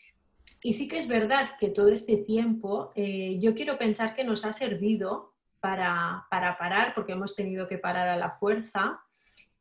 Y 0.66 0.72
sí 0.72 0.88
que 0.88 0.98
es 0.98 1.06
verdad 1.06 1.48
que 1.60 1.68
todo 1.68 1.90
este 1.90 2.16
tiempo 2.16 2.90
eh, 2.96 3.38
yo 3.38 3.54
quiero 3.54 3.78
pensar 3.78 4.16
que 4.16 4.24
nos 4.24 4.44
ha 4.44 4.52
servido 4.52 5.32
para, 5.60 6.26
parar, 6.28 6.92
porque 6.92 7.12
hemos 7.12 7.36
tenido 7.36 7.68
que 7.68 7.78
parar 7.78 8.08
a 8.08 8.16
la 8.16 8.32
fuerza 8.32 8.98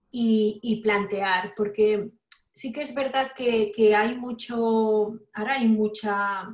y, 0.10 0.82
plantear, 0.82 1.54
porque 1.56 2.10
sí 2.56 2.74
que 2.74 2.82
es 2.82 2.96
verdad 2.96 3.30
que, 3.38 3.96
hay 3.96 4.15
mucho, 4.15 5.20
ahora 5.32 5.54
hay 5.60 5.68
mucha, 5.68 6.50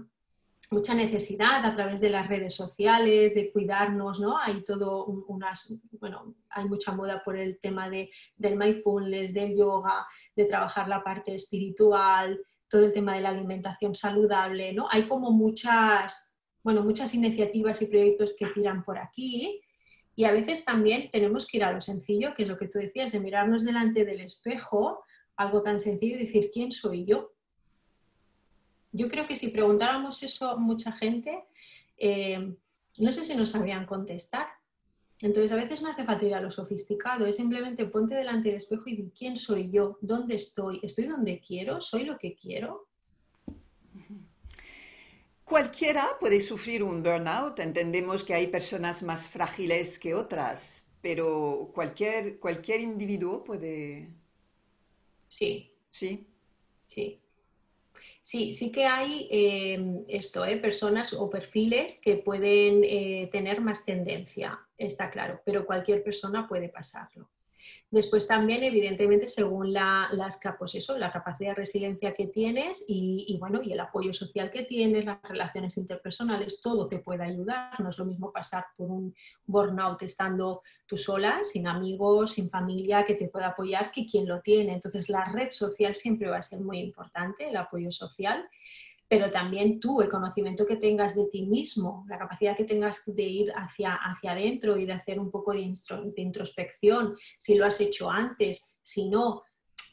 mucha 0.69 0.95
necesidad 0.95 1.63
a 1.63 1.73
través 1.73 2.01
de 2.01 2.09
las 2.09 2.27
redes 2.27 2.53
sociales 2.53 3.33
de 3.33 3.53
cuidarnos, 3.53 4.19
¿no? 4.19 4.37
Hay 4.37 4.65
todo 4.65 5.05
unas, 5.05 5.81
bueno, 5.97 6.35
hay 6.49 6.65
mucha 6.65 6.91
moda 6.91 7.23
por 7.23 7.37
el 7.37 7.57
tema 7.61 7.89
de, 7.89 8.11
del 8.35 8.57
mindfulness, 8.57 9.33
del 9.33 9.55
yoga, 9.55 10.05
de 10.35 10.43
trabajar 10.43 10.89
la 10.89 11.01
parte 11.01 11.35
espiritual, 11.35 12.37
todo 12.71 12.85
el 12.85 12.93
tema 12.93 13.15
de 13.15 13.21
la 13.21 13.29
alimentación 13.29 13.93
saludable, 13.93 14.73
¿no? 14.73 14.87
Hay 14.89 15.03
como 15.03 15.29
muchas, 15.31 16.37
bueno, 16.63 16.83
muchas 16.83 17.13
iniciativas 17.13 17.81
y 17.81 17.87
proyectos 17.87 18.33
que 18.37 18.47
tiran 18.47 18.83
por 18.83 18.97
aquí 18.97 19.61
y 20.15 20.23
a 20.23 20.31
veces 20.31 20.63
también 20.65 21.09
tenemos 21.11 21.47
que 21.47 21.57
ir 21.57 21.63
a 21.63 21.71
lo 21.71 21.81
sencillo, 21.81 22.33
que 22.33 22.43
es 22.43 22.49
lo 22.49 22.57
que 22.57 22.67
tú 22.67 22.79
decías, 22.79 23.11
de 23.11 23.19
mirarnos 23.19 23.63
delante 23.63 24.05
del 24.05 24.21
espejo, 24.21 25.03
algo 25.35 25.61
tan 25.61 25.79
sencillo 25.79 26.15
y 26.15 26.25
decir, 26.25 26.49
¿quién 26.51 26.71
soy 26.71 27.05
yo? 27.05 27.33
Yo 28.91 29.07
creo 29.09 29.25
que 29.25 29.35
si 29.35 29.49
preguntáramos 29.49 30.21
eso 30.23 30.49
a 30.49 30.57
mucha 30.57 30.91
gente, 30.91 31.45
eh, 31.97 32.55
no 32.99 33.11
sé 33.11 33.23
si 33.23 33.35
nos 33.35 33.49
sabrían 33.49 33.85
contestar. 33.85 34.47
Entonces, 35.21 35.51
a 35.51 35.55
veces 35.55 35.83
no 35.83 35.91
hace 35.91 36.03
falta 36.03 36.25
ir 36.25 36.33
a 36.33 36.41
lo 36.41 36.49
sofisticado, 36.49 37.25
es 37.25 37.35
simplemente 37.35 37.85
ponte 37.85 38.15
delante 38.15 38.49
del 38.49 38.57
espejo 38.57 38.83
y 38.87 38.95
di 38.95 39.11
quién 39.17 39.37
soy 39.37 39.69
yo, 39.69 39.97
dónde 40.01 40.35
estoy, 40.35 40.79
estoy 40.81 41.05
donde 41.05 41.39
quiero, 41.39 41.79
soy 41.79 42.05
lo 42.05 42.17
que 42.17 42.35
quiero. 42.35 42.87
Cualquiera 45.43 46.17
puede 46.19 46.39
sufrir 46.39 46.81
un 46.81 47.03
burnout, 47.03 47.59
entendemos 47.59 48.23
que 48.23 48.33
hay 48.33 48.47
personas 48.47 49.03
más 49.03 49.27
frágiles 49.27 49.99
que 49.99 50.15
otras, 50.15 50.91
pero 51.01 51.71
cualquier, 51.73 52.39
cualquier 52.39 52.79
individuo 52.79 53.43
puede... 53.43 54.09
Sí. 55.27 55.75
Sí. 55.89 56.25
Sí. 56.85 57.21
Sí, 58.31 58.53
sí 58.53 58.71
que 58.71 58.85
hay 58.85 59.27
em, 59.29 60.05
esto, 60.07 60.45
¿eh? 60.45 60.55
personas 60.55 61.11
o 61.11 61.29
perfiles 61.29 61.99
que 62.01 62.15
pueden 62.15 62.81
eh, 62.85 63.27
tener 63.29 63.59
más 63.59 63.83
tendencia, 63.83 64.57
está 64.77 65.11
claro, 65.11 65.41
pero 65.43 65.65
cualquier 65.65 66.01
persona 66.01 66.47
puede 66.47 66.69
pasarlo. 66.69 67.29
Después 67.89 68.25
también, 68.25 68.63
evidentemente, 68.63 69.27
según 69.27 69.73
la, 69.73 70.07
las, 70.13 70.39
pues 70.57 70.75
eso, 70.75 70.97
la 70.97 71.11
capacidad 71.11 71.49
de 71.49 71.55
resiliencia 71.55 72.13
que 72.13 72.27
tienes 72.27 72.85
y, 72.87 73.37
bueno, 73.39 73.61
y 73.61 73.73
el 73.73 73.79
apoyo 73.81 74.13
social 74.13 74.49
que 74.49 74.63
tienes, 74.63 75.03
las 75.03 75.21
relaciones 75.21 75.77
interpersonales, 75.77 76.61
todo 76.61 76.87
te 76.87 76.99
puede 76.99 77.23
ayudar. 77.23 77.77
No 77.79 77.89
es 77.89 77.97
lo 77.97 78.05
mismo 78.05 78.31
pasar 78.31 78.65
por 78.77 78.89
un 78.89 79.13
burnout 79.45 80.01
estando 80.03 80.61
tú 80.85 80.95
sola, 80.95 81.43
sin 81.43 81.67
amigos, 81.67 82.31
sin 82.31 82.49
familia 82.49 83.03
que 83.03 83.15
te 83.15 83.27
pueda 83.27 83.47
apoyar, 83.47 83.91
que 83.91 84.07
quien 84.07 84.25
lo 84.25 84.39
tiene. 84.41 84.73
Entonces, 84.73 85.09
la 85.09 85.25
red 85.25 85.49
social 85.49 85.93
siempre 85.93 86.29
va 86.29 86.37
a 86.37 86.41
ser 86.41 86.61
muy 86.61 86.79
importante, 86.79 87.49
el 87.49 87.57
apoyo 87.57 87.91
social 87.91 88.49
pero 89.11 89.29
también 89.29 89.81
tú, 89.81 90.01
el 90.01 90.07
conocimiento 90.07 90.65
que 90.65 90.77
tengas 90.77 91.17
de 91.17 91.25
ti 91.25 91.41
mismo, 91.41 92.05
la 92.07 92.17
capacidad 92.17 92.55
que 92.55 92.63
tengas 92.63 93.03
de 93.13 93.23
ir 93.23 93.51
hacia, 93.57 93.93
hacia 93.93 94.31
adentro 94.31 94.77
y 94.77 94.85
de 94.85 94.93
hacer 94.93 95.19
un 95.19 95.29
poco 95.29 95.51
de, 95.51 95.73
introspección, 96.15 97.17
si 97.37 97.55
lo 97.55 97.65
has 97.65 97.81
hecho 97.81 98.09
antes, 98.09 98.77
si 98.81 99.09
no. 99.09 99.43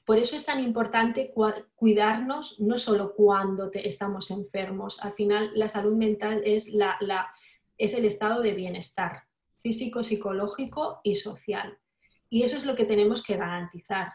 Por 0.06 0.18
eso 0.18 0.36
es 0.36 0.46
tan 0.46 0.62
importante 0.62 1.34
cuidarnos 1.74 2.60
no 2.60 2.78
solo 2.78 3.12
cuando 3.12 3.72
estamos 3.74 4.30
enfermos, 4.30 5.02
al 5.04 5.14
final 5.14 5.50
la 5.56 5.66
salud 5.66 5.96
mental 5.96 6.40
es, 6.44 6.72
la, 6.72 6.96
es 7.76 7.94
el 7.94 8.04
estado 8.04 8.40
de 8.40 8.54
bienestar 8.54 9.24
físico, 9.58 10.04
psicológico 10.04 11.00
y 11.02 11.16
social. 11.16 11.76
Y 12.30 12.44
eso 12.44 12.56
es 12.56 12.64
lo 12.64 12.76
que 12.76 12.84
tenemos 12.84 13.24
que 13.24 13.36
garantizar. 13.36 14.12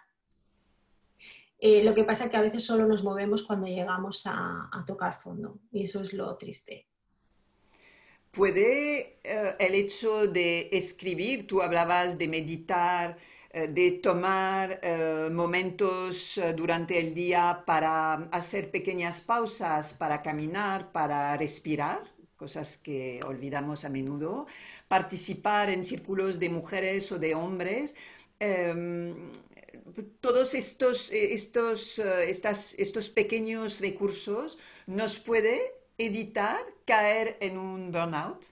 Eh, 1.65 1.81
lo 1.81 1.93
que 1.93 2.03
pasa 2.03 2.25
es 2.25 2.29
que 2.29 2.35
a 2.35 2.41
veces 2.41 2.65
solo 2.65 2.85
nos 2.85 3.05
movemos 3.05 3.43
cuando 3.43 3.67
llegamos 3.67 4.23
a, 4.25 4.83
tocar 4.85 5.17
fondo 5.17 5.61
y 5.71 5.85
eso 5.85 6.01
es 6.01 6.11
lo 6.11 6.35
triste. 6.35 6.89
¿Puede 8.31 9.21
eh, 9.23 9.55
el 9.57 9.73
hecho 9.73 10.27
de 10.27 10.67
escribir, 10.73 11.47
tú 11.47 11.61
hablabas 11.61 12.17
de 12.17 12.27
meditar, 12.27 13.17
eh, 13.49 13.69
de 13.69 13.91
tomar 13.91 14.81
momentos 15.31 16.37
durante 16.53 16.99
el 16.99 17.13
día 17.13 17.63
para 17.65 18.15
hacer 18.33 18.69
pequeñas 18.69 19.21
pausas, 19.21 19.93
para 19.93 20.21
caminar, 20.21 20.91
para 20.91 21.37
respirar, 21.37 22.01
cosas 22.35 22.75
que 22.75 23.21
olvidamos 23.25 23.85
a 23.85 23.89
menudo, 23.89 24.47
participar 24.89 25.69
en 25.69 25.85
círculos 25.85 26.41
de 26.41 26.49
mujeres 26.49 27.09
o 27.13 27.19
de 27.19 27.35
hombres, 27.35 27.95
em, 28.37 29.31
todos 30.19 30.53
estos, 30.53 31.11
eh, 31.11 31.33
estos, 31.33 31.99
eh, 31.99 32.29
estas, 32.29 32.73
estos 32.79 33.09
pequeños 33.09 33.79
recursos 33.79 34.57
nos 34.87 35.19
puede 35.19 35.59
evitar 35.97 36.59
caer 36.85 37.37
en 37.39 37.57
un 37.57 37.91
burnout? 37.91 38.45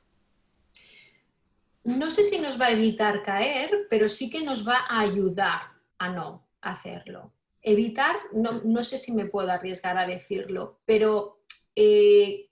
No 1.83 2.11
sé 2.11 2.23
si 2.23 2.39
nos 2.39 2.59
va 2.61 2.67
a 2.67 2.71
evitar 2.71 3.23
caer, 3.23 3.87
pero 3.89 4.07
sí 4.07 4.29
que 4.29 4.41
nos 4.41 4.67
va 4.67 4.85
a 4.87 4.99
ayudar 5.01 5.61
a 5.97 6.09
no 6.09 6.47
hacerlo. 6.61 7.33
Evitar, 7.63 8.15
no, 8.33 8.83
sé 8.83 8.97
si 8.97 9.13
me 9.13 9.25
puedo 9.25 9.51
arriesgar 9.51 9.97
a 9.97 10.07
decirlo, 10.07 10.79
pero 10.85 11.43
eh, 11.75 12.49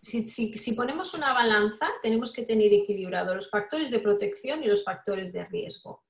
si, 0.00 0.28
si, 0.28 0.72
ponemos 0.72 1.14
una 1.14 1.32
balanza, 1.32 1.88
tenemos 2.02 2.32
que 2.32 2.44
tener 2.44 2.72
equilibrado 2.72 3.34
los 3.34 3.50
factores 3.50 3.90
de 3.90 4.00
protección 4.00 4.62
y 4.62 4.66
los 4.66 4.84
factores 4.84 5.32
de 5.32 5.44
riesgo. 5.44 6.02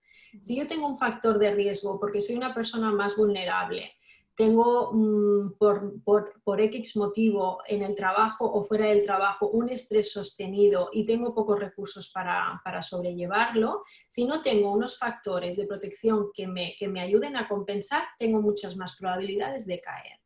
Si 0.43 0.57
yo 0.57 0.67
tengo 0.67 0.87
un 0.87 0.97
factor 0.97 1.39
de 1.39 1.55
riesgo 1.55 1.99
porque 1.99 2.21
soy 2.21 2.37
una 2.37 2.55
persona 2.55 2.93
más 2.93 3.17
vulnerable, 3.17 3.93
tengo 4.41 4.91
mm, 4.95 5.59
por, 5.59 6.61
X 6.61 6.97
motivo 6.97 7.59
en 7.69 7.83
el 7.83 7.95
trabajo 7.95 8.51
o 8.51 8.63
fuera 8.63 8.87
del 8.87 9.03
trabajo 9.03 9.49
un 9.49 9.69
estrés 9.69 10.13
sostenido 10.13 10.89
y 10.93 11.05
tengo 11.05 11.35
pocos 11.35 11.59
recursos 11.59 12.11
para, 12.11 12.83
sobrellevarlo, 12.83 13.83
si 14.09 14.25
no 14.25 14.41
tengo 14.41 14.73
unos 14.73 14.97
factores 14.97 15.59
de 15.59 15.67
protección 15.67 16.31
que 16.33 16.47
me, 16.47 16.75
que 16.79 16.89
me 16.89 17.03
ayuden 17.03 17.37
a 17.37 17.47
compensar, 17.47 18.05
tengo 18.19 18.41
muchas 18.41 18.77
más 18.79 18.97
probabilidades 18.97 19.67
de 19.67 19.79
caer. 19.83 20.21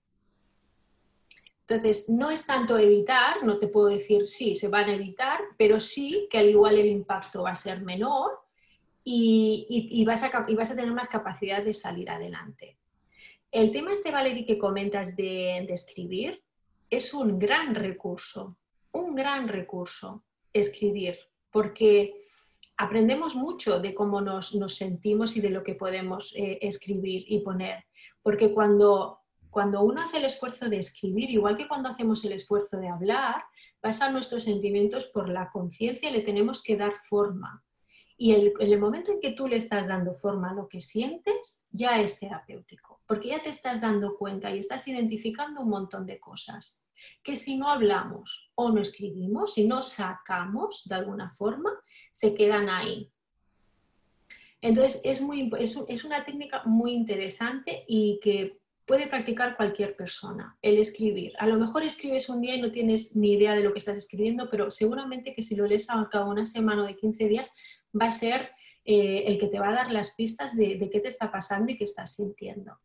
Entonces, 1.66 2.08
no 2.08 2.30
es 2.30 2.46
tanto 2.46 2.78
evitar, 2.78 3.42
no 3.42 3.58
te 3.58 3.66
puedo 3.66 3.88
decir 3.88 4.28
sí, 4.28 4.54
se 4.54 4.68
van 4.68 4.90
a 4.90 4.94
evitar, 4.94 5.40
pero 5.58 5.80
sí 5.80 6.28
que 6.30 6.38
al 6.38 6.50
igual 6.50 6.78
el 6.78 6.86
impacto 6.86 7.42
va 7.42 7.50
a 7.50 7.56
ser 7.56 7.82
menor 7.82 8.43
y, 9.04 10.04
vas 10.06 10.22
a, 10.22 10.46
tener 10.46 10.92
más 10.92 11.08
capacidad 11.08 11.62
de 11.62 11.74
salir 11.74 12.08
adelante. 12.10 12.78
El 13.50 13.70
tema 13.70 13.92
este, 13.92 14.10
Valerie, 14.10 14.46
que 14.46 14.58
comentas 14.58 15.14
de, 15.14 15.58
escribir, 15.68 16.42
es 16.88 17.12
un 17.12 17.38
gran 17.38 17.74
recurso, 17.74 18.56
un 18.92 19.14
gran 19.14 19.48
recurso 19.48 20.24
escribir, 20.52 21.18
porque 21.50 22.22
aprendemos 22.76 23.36
mucho 23.36 23.78
de 23.78 23.94
cómo 23.94 24.20
nos, 24.20 24.56
sentimos 24.68 25.36
y 25.36 25.40
de 25.40 25.50
lo 25.50 25.62
que 25.62 25.74
podemos 25.74 26.34
eh, 26.34 26.58
escribir 26.62 27.24
y 27.28 27.40
poner. 27.40 27.84
Porque 28.22 28.52
cuando, 28.52 29.20
cuando 29.50 29.82
uno 29.82 30.02
hace 30.02 30.16
el 30.18 30.24
esfuerzo 30.24 30.68
de 30.68 30.78
escribir, 30.78 31.30
igual 31.30 31.56
que 31.56 31.68
cuando 31.68 31.90
hacemos 31.90 32.24
el 32.24 32.32
esfuerzo 32.32 32.78
de 32.78 32.88
hablar, 32.88 33.44
pasan 33.80 34.14
nuestros 34.14 34.44
sentimientos 34.44 35.06
por 35.06 35.28
la 35.28 35.50
conciencia 35.50 36.08
y 36.08 36.12
le 36.12 36.22
tenemos 36.22 36.62
que 36.62 36.76
dar 36.76 36.94
forma. 37.08 37.63
Y 38.16 38.32
en 38.32 38.52
el 38.58 38.78
momento 38.78 39.10
en 39.10 39.20
que 39.20 39.32
tú 39.32 39.48
le 39.48 39.56
estás 39.56 39.88
dando 39.88 40.14
forma 40.14 40.50
a 40.50 40.54
lo 40.54 40.68
que 40.68 40.80
sientes, 40.80 41.66
ya 41.70 42.00
es 42.00 42.20
terapéutico, 42.20 43.00
porque 43.06 43.28
ya 43.28 43.42
te 43.42 43.50
estás 43.50 43.80
dando 43.80 44.16
cuenta 44.16 44.54
y 44.54 44.58
estás 44.58 44.86
identificando 44.86 45.62
un 45.62 45.70
montón 45.70 46.06
de 46.06 46.20
cosas 46.20 46.84
que 47.22 47.36
si 47.36 47.56
no 47.56 47.68
hablamos 47.68 48.50
o 48.54 48.70
no 48.70 48.80
escribimos, 48.80 49.54
si 49.54 49.66
no 49.66 49.82
sacamos 49.82 50.82
de 50.86 50.94
alguna 50.94 51.30
forma, 51.30 51.70
se 52.12 52.34
quedan 52.34 52.68
ahí. 52.68 53.10
Entonces, 54.60 55.02
es, 55.04 55.20
muy, 55.20 55.50
es, 55.58 56.04
una 56.04 56.24
técnica 56.24 56.62
muy 56.64 56.92
interesante 56.92 57.84
y 57.86 58.18
que 58.22 58.58
puede 58.86 59.06
practicar 59.06 59.56
cualquier 59.56 59.96
persona, 59.96 60.56
el 60.62 60.78
escribir. 60.78 61.32
A 61.38 61.46
lo 61.46 61.56
mejor 61.56 61.82
escribes 61.82 62.28
un 62.28 62.40
día 62.40 62.54
y 62.54 62.62
no 62.62 62.70
tienes 62.70 63.16
ni 63.16 63.32
idea 63.32 63.54
de 63.54 63.62
lo 63.62 63.72
que 63.72 63.78
estás 63.78 63.96
escribiendo, 63.96 64.48
pero 64.50 64.70
seguramente 64.70 65.34
que 65.34 65.42
si 65.42 65.56
lo 65.56 65.66
lees 65.66 65.90
a 65.90 66.08
cabo 66.10 66.30
una 66.30 66.46
semana 66.46 66.82
o 66.82 66.86
de 66.86 66.96
15 66.96 67.28
días, 67.28 67.54
va 68.00 68.06
a 68.06 68.12
ser 68.12 68.50
eh, 68.84 69.24
el 69.26 69.38
que 69.38 69.46
te 69.46 69.58
va 69.58 69.68
a 69.68 69.74
dar 69.74 69.92
las 69.92 70.14
pistas 70.14 70.56
de, 70.56 70.76
de 70.76 70.90
qué 70.90 71.00
te 71.00 71.08
está 71.08 71.30
pasando 71.32 71.72
y 71.72 71.76
qué 71.76 71.84
estás 71.84 72.16
sintiendo. 72.16 72.78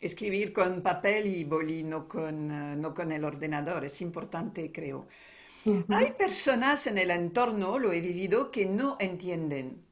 Escribir 0.00 0.52
con 0.52 0.80
papel 0.82 1.26
y 1.26 1.44
boli, 1.44 1.82
no 1.82 2.06
con, 2.08 2.50
eh, 2.50 2.76
no 2.76 2.94
con 2.94 3.10
el 3.10 3.24
ordenador, 3.24 3.84
es 3.84 4.00
importante, 4.00 4.70
creo. 4.70 5.08
Hay 5.88 6.12
personas 6.12 6.86
en 6.86 6.98
el 6.98 7.10
entorno, 7.10 7.78
lo 7.78 7.92
he 7.92 8.00
vivido, 8.00 8.50
que 8.50 8.64
no 8.64 8.96
entienden, 9.00 9.84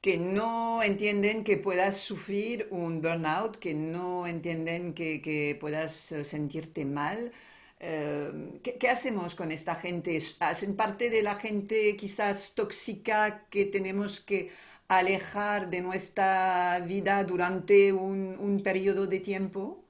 que 0.00 0.16
no 0.16 0.82
entienden 0.82 1.44
que 1.44 1.56
puedas 1.58 1.96
sufrir 1.98 2.66
un 2.70 3.02
burnout, 3.02 3.56
que 3.58 3.74
no 3.74 4.26
entienden 4.26 4.94
que, 4.94 5.20
que 5.20 5.56
puedas 5.60 6.12
eh, 6.12 6.24
sentirte 6.24 6.84
mal. 6.84 7.32
¿Qué, 7.80 8.76
¿qué, 8.78 8.88
hacemos 8.88 9.34
con 9.34 9.50
esta 9.50 9.74
gente? 9.74 10.18
¿Hacen 10.40 10.76
parte 10.76 11.10
de 11.10 11.22
la 11.22 11.36
gente 11.36 11.96
quizás 11.96 12.52
tóxica 12.54 13.46
que 13.48 13.64
tenemos 13.64 14.20
que 14.20 14.50
alejar 14.90 15.70
de 15.70 15.82
nuestra 15.82 16.80
vida 16.80 17.22
durante 17.22 17.92
un, 17.92 18.60
periodo 18.62 19.06
de 19.06 19.20
tiempo? 19.20 19.84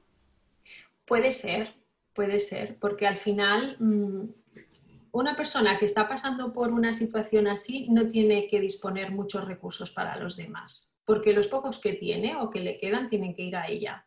Puede 1.07 1.33
ser, 1.33 1.75
puede 2.13 2.39
ser, 2.39 2.77
porque 2.79 3.07
al 3.07 3.17
final 3.17 3.77
mm, 3.81 4.29
una 5.13 5.35
persona 5.35 5.79
que 5.79 5.87
está 5.87 6.07
pasando 6.07 6.53
por 6.53 6.71
una 6.71 6.93
situación 6.93 7.47
así 7.49 7.89
no 7.89 8.09
tiene 8.09 8.47
que 8.47 8.61
disponer 8.61 9.11
muchos 9.11 9.49
recursos 9.49 9.91
para 9.91 10.17
los 10.17 10.37
demás, 10.37 10.99
porque 11.07 11.33
los 11.33 11.49
pocos 11.49 11.81
que 11.81 11.95
tiene 11.95 12.37
o 12.37 12.51
que 12.51 12.61
le 12.61 12.79
quedan 12.79 13.09
tienen 13.09 13.35
que 13.35 13.43
ir 13.43 13.57
a 13.57 13.69
ella. 13.69 14.07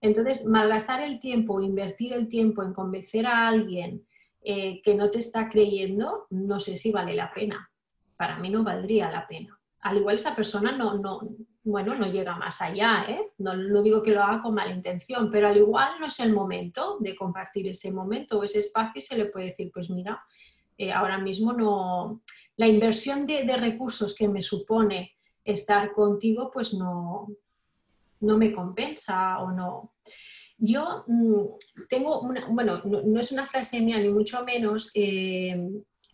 Entonces, 0.00 0.46
malgastar 0.46 1.02
el 1.02 1.20
tiempo, 1.20 1.60
invertir 1.60 2.12
el 2.12 2.28
tiempo 2.28 2.62
en 2.62 2.72
convencer 2.72 3.26
a 3.26 3.48
alguien 3.48 4.06
eh, 4.42 4.80
que 4.82 4.94
no 4.94 5.10
te 5.10 5.18
está 5.18 5.48
creyendo, 5.48 6.26
no 6.30 6.60
sé 6.60 6.76
si 6.76 6.90
vale 6.90 7.14
la 7.14 7.32
pena. 7.32 7.70
Para 8.16 8.38
mí 8.38 8.50
no 8.50 8.62
valdría 8.62 9.10
la 9.10 9.26
pena 9.26 9.60
al 9.82 9.96
igual 9.96 10.16
esa 10.16 10.36
persona 10.36 10.72
no, 10.72 10.98
no, 10.98 11.20
bueno, 11.64 11.94
no 11.94 12.06
llega 12.06 12.36
más 12.36 12.60
allá, 12.60 13.06
¿eh? 13.08 13.32
no, 13.38 13.82
digo 13.82 14.02
que 14.02 14.10
lo 14.10 14.22
haga 14.22 14.40
con 14.40 14.54
mala 14.54 14.74
intención, 14.74 15.30
pero 15.30 15.48
al 15.48 15.56
igual 15.56 15.92
no 15.98 16.06
es 16.06 16.20
el 16.20 16.32
momento 16.32 16.98
de 17.00 17.16
compartir 17.16 17.66
ese 17.68 17.92
momento 17.92 18.38
o 18.38 18.44
ese 18.44 18.58
espacio 18.58 18.98
y 18.98 19.02
se 19.02 19.16
le 19.16 19.26
puede 19.26 19.46
decir, 19.46 19.70
pues 19.72 19.90
mira, 19.90 20.22
eh, 20.76 20.92
ahora 20.92 21.18
mismo 21.18 21.52
no, 21.52 22.22
la 22.56 22.68
inversión 22.68 23.26
de, 23.26 23.44
recursos 23.56 24.14
que 24.14 24.28
me 24.28 24.42
supone 24.42 25.12
estar 25.44 25.92
contigo, 25.92 26.50
pues 26.52 26.74
no, 26.74 27.28
no 28.20 28.38
me 28.38 28.52
compensa 28.52 29.38
o 29.40 29.52
no. 29.52 29.94
Yo 30.58 31.04
mm, 31.06 31.86
tengo 31.88 32.20
una, 32.20 32.46
bueno, 32.48 32.82
no, 32.84 33.20
es 33.20 33.32
una 33.32 33.46
frase 33.46 33.80
mía 33.80 33.98
ni 33.98 34.10
mucho 34.10 34.44
menos, 34.44 34.90
eh, 34.94 35.56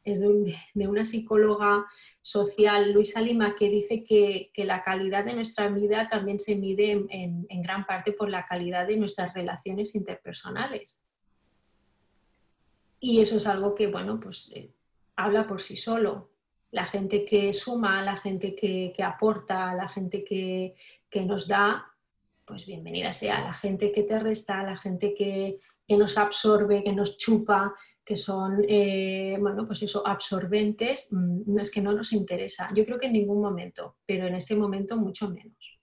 es 0.04 0.20
de 0.20 0.88
una 0.88 1.04
psicóloga 1.04 1.84
social 2.26 2.92
Luisa 2.92 3.20
Lima 3.20 3.54
que 3.54 3.68
dice 3.70 4.02
que, 4.02 4.50
la 4.64 4.82
calidad 4.82 5.24
de 5.24 5.34
nuestra 5.34 5.68
vida 5.68 6.08
también 6.08 6.40
se 6.40 6.56
mide 6.56 7.06
en, 7.08 7.46
gran 7.62 7.86
parte 7.86 8.10
por 8.10 8.28
la 8.28 8.44
calidad 8.44 8.88
de 8.88 8.96
nuestras 8.96 9.32
relaciones 9.32 9.94
interpersonales. 9.94 11.06
Y 12.98 13.20
eso 13.20 13.36
es 13.36 13.46
algo 13.46 13.76
que, 13.76 13.86
bueno, 13.86 14.18
pues 14.18 14.50
eh, 14.56 14.72
habla 15.14 15.46
por 15.46 15.60
sí 15.60 15.76
solo. 15.76 16.32
La 16.72 16.84
gente 16.84 17.24
que 17.24 17.52
suma, 17.52 18.02
la 18.02 18.16
gente 18.16 18.56
que, 18.56 18.92
aporta, 19.04 19.72
la 19.74 19.88
gente 19.88 20.24
que, 20.24 20.74
que, 21.08 21.20
nos 21.22 21.46
da, 21.46 21.86
pues 22.46 22.64
bienvenida 22.64 23.12
sea. 23.12 23.40
La 23.40 23.52
gente 23.52 23.90
que 23.90 24.04
te 24.04 24.18
resta, 24.18 24.62
la 24.62 24.76
gente 24.76 25.14
que, 25.14 25.58
nos 25.88 26.16
absorbe, 26.16 26.84
que 26.84 26.92
nos 26.92 27.18
chupa, 27.18 27.74
que 28.04 28.16
son, 28.16 28.64
eh, 28.68 29.36
bueno, 29.40 29.66
pues 29.66 29.82
eso, 29.82 30.06
absorbentes, 30.06 31.12
mm, 31.12 31.42
no 31.46 31.60
es 31.60 31.70
que 31.72 31.80
no 31.80 31.92
nos 31.92 32.12
interesa. 32.12 32.70
Yo 32.74 32.86
creo 32.86 32.98
que 32.98 33.06
en 33.06 33.14
ningún 33.14 33.42
momento, 33.42 33.96
pero 34.06 34.28
en 34.28 34.36
ese 34.36 34.54
momento 34.54 34.96
mucho 34.96 35.28
menos. 35.28 35.80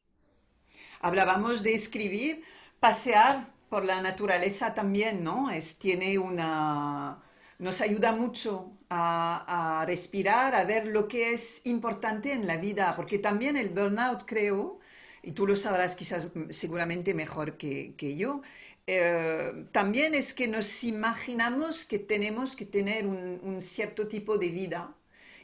Hablábamos 1.02 1.64
de 1.64 1.74
escribir, 1.74 2.44
pasear 2.80 3.52
por 3.70 3.84
la 3.84 4.02
naturaleza 4.02 4.74
también, 4.74 5.22
¿no? 5.22 5.52
Es, 5.52 5.78
tiene 5.78 6.18
una, 6.18 7.22
nos 7.60 7.82
ayuda 7.82 8.14
mucho 8.14 8.78
a, 8.90 9.82
a, 9.82 9.86
respirar, 9.86 10.56
a 10.56 10.64
ver 10.64 10.88
lo 10.88 11.10
que 11.10 11.34
es 11.34 11.66
importante 11.66 12.32
en 12.32 12.48
la 12.48 12.56
vida, 12.56 12.94
porque 12.96 13.20
también 13.20 13.58
el 13.58 13.70
burnout, 13.70 14.24
creo, 14.26 14.80
y 15.24 15.32
tú 15.32 15.48
lo 15.48 15.56
sabrás 15.56 15.96
quizás 15.96 16.28
seguramente 16.50 17.14
mejor 17.14 17.58
que, 17.58 18.16
yo, 18.18 18.42
eh, 18.86 19.66
también 19.72 20.14
es 20.14 20.34
que 20.34 20.48
nos 20.50 20.84
imaginamos 20.84 21.86
que 21.86 21.98
tenemos 21.98 22.56
que 22.58 22.66
tener 22.66 23.08
un, 23.08 23.62
cierto 23.62 24.08
tipo 24.08 24.38
de 24.38 24.50
vida 24.50 24.94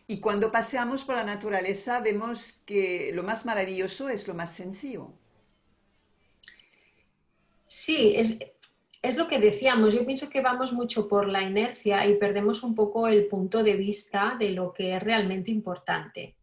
y 0.05 0.19
cuando 0.19 0.51
paseamos 0.51 1.05
por 1.05 1.15
la 1.15 1.23
naturaleza 1.23 2.01
vemos 2.01 2.59
que 2.65 3.11
lo 3.13 3.23
más 3.23 3.45
maravilloso 3.45 4.09
es 4.09 4.27
lo 4.27 4.33
más 4.33 4.53
sencillo. 4.53 5.13
Sí, 7.65 8.15
es, 8.15 8.39
es 9.01 9.15
lo 9.15 9.27
que 9.27 9.39
decíamos. 9.39 9.93
Yo 9.93 10.05
pienso 10.05 10.29
que 10.29 10.41
vamos 10.41 10.73
mucho 10.73 11.07
por 11.07 11.27
la 11.27 11.43
inercia 11.43 12.05
y 12.07 12.17
perdemos 12.17 12.63
un 12.63 12.75
poco 12.75 13.07
el 13.07 13.27
punto 13.27 13.63
de 13.63 13.73
vista 13.73 14.35
de 14.37 14.49
lo 14.49 14.73
que 14.73 14.95
es 14.95 15.03
realmente 15.03 15.51
importante. 15.51 16.35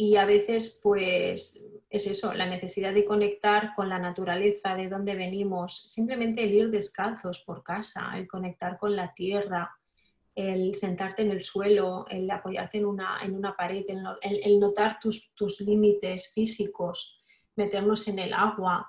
Y 0.00 0.14
a 0.14 0.24
veces, 0.24 0.78
pues, 0.80 1.64
es 1.90 2.06
eso, 2.06 2.32
la 2.32 2.46
necesidad 2.46 2.94
de 2.94 3.04
conectar 3.04 3.74
con 3.74 3.88
la 3.88 3.98
naturaleza, 3.98 4.76
de 4.76 4.88
dónde 4.88 5.16
venimos, 5.16 5.82
simplemente 5.88 6.44
el 6.44 6.54
ir 6.54 6.70
descalzos 6.70 7.40
por 7.40 7.64
casa, 7.64 8.12
el 8.16 8.28
conectar 8.28 8.78
con 8.78 8.94
la 8.94 9.12
tierra, 9.12 9.76
el 10.36 10.76
sentarte 10.76 11.22
en 11.22 11.32
el 11.32 11.42
suelo, 11.42 12.06
el 12.08 12.30
apoyarte 12.30 12.78
en 12.78 12.86
una, 12.86 13.18
en 13.24 13.34
una 13.34 13.56
pared, 13.56 13.84
el, 14.22 14.60
notar 14.60 15.00
tus, 15.00 15.32
tus, 15.34 15.60
límites 15.62 16.32
físicos, 16.32 17.20
meternos 17.56 18.06
en 18.06 18.20
el 18.20 18.32
agua, 18.32 18.88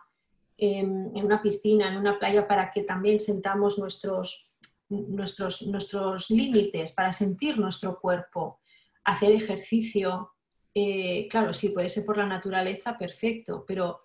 en, 0.57 1.11
una 1.15 1.41
piscina, 1.41 1.87
en 1.87 1.97
una 1.97 2.19
playa, 2.19 2.47
para 2.47 2.69
que 2.69 2.83
también 2.83 3.19
sentamos 3.19 3.79
nuestros, 3.79 4.51
nuestros, 4.89 5.63
nuestros 5.63 6.29
límites, 6.29 6.91
para 6.91 7.11
sentir 7.11 7.57
nuestro 7.57 7.99
cuerpo, 7.99 8.59
hacer 9.03 9.31
ejercicio, 9.31 10.33
eh, 10.73 11.27
claro, 11.29 11.53
sí, 11.53 11.69
puede 11.69 11.89
ser 11.89 12.05
por 12.05 12.17
la 12.17 12.25
naturaleza, 12.25 12.97
perfecto, 12.97 13.65
pero 13.67 14.01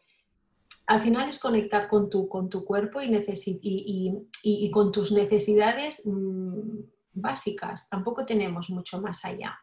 al 0.87 1.01
final 1.01 1.29
es 1.29 1.39
conectar 1.39 1.89
con 1.89 2.11
tu, 2.11 2.29
con 2.29 2.49
tu 2.49 2.65
cuerpo 2.65 3.01
y, 3.03 4.71
con 4.71 4.93
tus 4.93 5.13
necesidades 5.13 6.03
mm, 6.07 6.81
básicas. 7.13 7.89
Tampoco 7.89 8.27
tenemos 8.27 8.71
mucho 8.71 9.01
más 9.01 9.25
allá. 9.25 9.59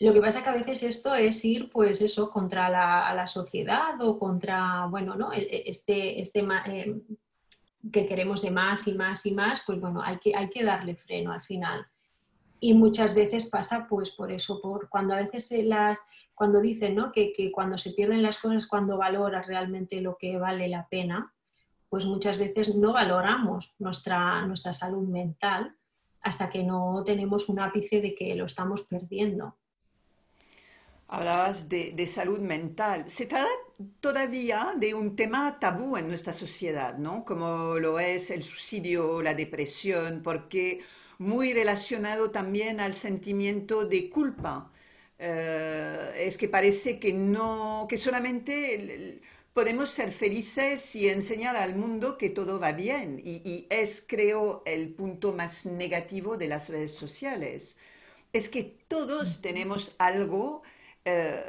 Lo 0.00 0.12
que 0.12 0.20
pasa 0.20 0.42
que 0.42 0.50
a 0.50 0.54
veces 0.54 0.82
esto 0.82 1.14
es 1.14 1.44
ir, 1.44 1.70
pues 1.70 2.00
eso, 2.00 2.30
contra 2.30 2.70
la, 2.70 3.26
sociedad 3.26 4.00
o 4.00 4.16
contra, 4.16 4.86
bueno, 4.86 5.16
¿no? 5.16 5.32
E, 5.32 5.40
e, 5.42 5.62
este, 5.66 6.20
este 6.20 6.46
eh, 6.66 6.94
que 7.92 8.06
queremos 8.06 8.42
de 8.42 8.50
más 8.50 8.86
y 8.86 8.94
más 8.94 9.26
y 9.26 9.34
más, 9.34 9.62
pues 9.66 9.80
bueno, 9.80 10.00
hay 10.00 10.18
que, 10.18 10.34
hay 10.34 10.48
que 10.50 10.64
darle 10.64 10.94
freno 10.94 11.32
al 11.32 11.42
final 11.42 11.86
y 12.60 12.74
muchas 12.74 13.14
veces 13.14 13.48
pasa 13.48 13.86
pues 13.88 14.10
por 14.10 14.32
eso, 14.32 14.60
por 14.60 14.88
cuando 14.88 15.14
a 15.14 15.22
veces 15.22 15.50
las, 15.64 16.06
cuando 16.34 16.60
dicen 16.60 16.94
¿no? 16.94 17.12
que, 17.12 17.32
que, 17.32 17.52
cuando 17.52 17.78
se 17.78 17.92
pierden 17.92 18.22
las 18.22 18.38
cosas, 18.38 18.66
cuando 18.66 18.96
valoras 18.96 19.46
realmente 19.46 20.00
lo 20.00 20.16
que 20.16 20.38
vale 20.38 20.68
la 20.68 20.88
pena, 20.88 21.34
pues 21.88 22.04
muchas 22.04 22.38
veces 22.38 22.74
no 22.74 22.92
valoramos 22.92 23.74
nuestra, 23.78 24.44
nuestra 24.46 24.72
salud 24.72 25.08
mental 25.08 25.74
hasta 26.20 26.50
que 26.50 26.62
no 26.62 27.02
tenemos 27.04 27.48
un 27.48 27.60
ápice 27.60 28.00
de 28.00 28.14
que 28.14 28.34
lo 28.34 28.44
estamos 28.44 28.82
perdiendo. 28.82 29.56
Hablabas 31.10 31.70
de, 31.70 31.92
de, 31.92 32.06
salud 32.06 32.40
mental. 32.40 33.08
Se 33.08 33.24
trata 33.24 33.48
todavía 34.00 34.74
de 34.76 34.92
un 34.92 35.16
tema 35.16 35.58
tabú 35.58 35.96
en 35.96 36.06
nuestra 36.06 36.34
sociedad, 36.34 36.98
¿no? 36.98 37.24
Como 37.24 37.78
lo 37.78 37.98
es 37.98 38.30
el 38.30 38.42
suicidio, 38.42 39.22
la 39.22 39.32
depresión, 39.32 40.20
porque 40.22 40.82
muy 41.18 41.52
relacionado 41.52 42.30
también 42.30 42.80
al 42.80 42.94
sentimiento 42.94 43.84
de 43.86 44.10
culpa. 44.10 44.72
eh, 45.18 46.14
es 46.26 46.38
que 46.38 46.48
parece 46.48 46.98
que 47.00 47.12
no, 47.12 47.86
que 47.88 47.98
solamente 47.98 49.20
podemos 49.52 49.90
ser 49.90 50.12
felices 50.12 50.94
y 50.94 51.08
enseñar 51.08 51.56
al 51.56 51.74
mundo 51.74 52.16
que 52.18 52.30
todo 52.30 52.60
va 52.60 52.72
bien. 52.72 53.20
Y, 53.24 53.66
es, 53.70 54.04
creo, 54.06 54.62
el 54.66 54.94
punto 54.94 55.32
más 55.32 55.66
negativo 55.66 56.36
de 56.36 56.48
las 56.48 56.68
redes 56.68 56.94
sociales. 56.94 57.78
Es 58.32 58.48
que 58.48 58.62
todos 58.88 59.40
tenemos 59.42 59.96
algo, 59.98 60.62
eh, 61.04 61.42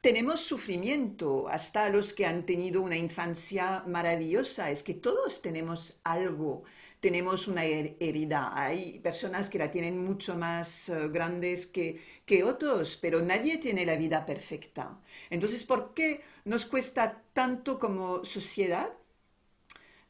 tenemos 0.00 0.40
sufrimiento, 0.40 1.48
hasta 1.48 1.88
los 1.90 2.14
que 2.14 2.26
han 2.26 2.46
tenido 2.46 2.80
una 2.82 2.96
infancia 2.96 3.84
maravillosa. 3.86 4.70
Es 4.70 4.82
que 4.82 4.94
todos 4.94 5.42
tenemos 5.42 6.00
algo 6.04 6.64
tenemos 7.02 7.48
una 7.48 7.64
herida. 7.64 8.52
Hay 8.54 9.00
personas 9.00 9.50
que 9.50 9.58
la 9.58 9.72
tienen 9.72 10.04
mucho 10.04 10.36
más 10.36 10.88
eh, 10.88 11.08
grandes 11.08 11.66
que, 11.66 12.00
que 12.24 12.44
otros, 12.44 12.96
pero 12.96 13.20
nadie 13.20 13.58
tiene 13.58 13.84
la 13.84 13.96
vida 13.96 14.24
perfecta. 14.24 15.00
Entonces, 15.28 15.64
¿por 15.64 15.94
qué 15.94 16.22
nos 16.44 16.64
cuesta 16.64 17.20
tanto 17.32 17.80
como 17.80 18.24
sociedad 18.24 18.90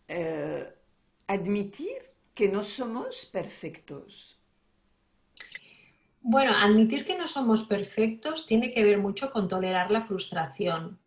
eh, 0.06 0.70
admitir 1.28 1.96
que 2.34 2.50
no 2.50 2.62
somos 2.62 3.24
perfectos? 3.24 4.38
Bueno, 6.20 6.52
admitir 6.54 7.06
que 7.06 7.16
no 7.16 7.26
somos 7.26 7.64
perfectos 7.64 8.46
tiene 8.46 8.74
que 8.74 8.84
ver 8.84 8.98
mucho 8.98 9.32
con 9.32 9.48
tolerar 9.48 9.90
la 9.90 10.04
frustración 10.04 11.01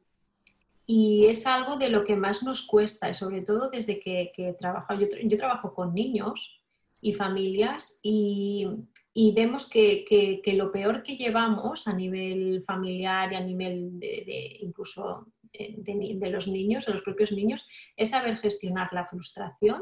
y 0.88 1.26
es 1.26 1.48
algo 1.48 1.78
de 1.78 1.89
lo 1.89 2.06
que 2.06 2.15
más 2.15 2.43
nos 2.43 2.65
cuesta, 2.65 3.13
sobre 3.13 3.41
todo 3.41 3.69
desde 3.69 4.00
que, 4.00 4.32
que 4.36 4.54
trabajo. 4.54 4.93
Yo, 4.93 5.38
trabajo 5.38 5.74
con 5.74 5.93
niños 5.93 6.62
y 7.02 7.13
familias 7.13 8.00
y, 8.04 8.67
y 9.13 9.34
vemos 9.34 9.67
que, 9.67 10.06
que, 10.43 10.54
lo 10.54 10.71
peor 10.71 11.02
que 11.02 11.17
llevamos 11.17 11.88
a 11.88 11.93
nivel 11.93 12.63
familiar 12.65 13.34
y 13.34 13.36
a 13.36 13.41
nivel 13.41 14.00
de, 14.00 14.58
incluso 14.62 15.28
de, 15.52 16.30
los 16.30 16.48
niños, 16.48 16.86
de 16.86 16.93
los 16.93 17.02
propios 17.02 17.32
niños, 17.32 17.67
es 17.98 18.12
saber 18.12 18.38
gestionar 18.38 18.93
la 18.93 19.08
frustración 19.08 19.82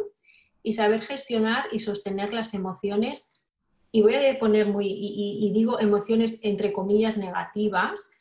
y 0.62 0.74
saber 0.74 1.02
gestionar 1.02 1.66
y 1.74 1.80
sostener 1.80 2.34
las 2.34 2.54
emociones. 2.54 3.34
Y 3.92 4.02
voy 4.02 4.16
a 4.16 4.40
poner 4.40 4.68
muy, 4.68 4.88
y 4.90 5.52
digo 5.54 5.80
emociones 5.80 6.40
entre 6.44 6.72
comillas 6.72 7.18
negativas, 7.18 8.14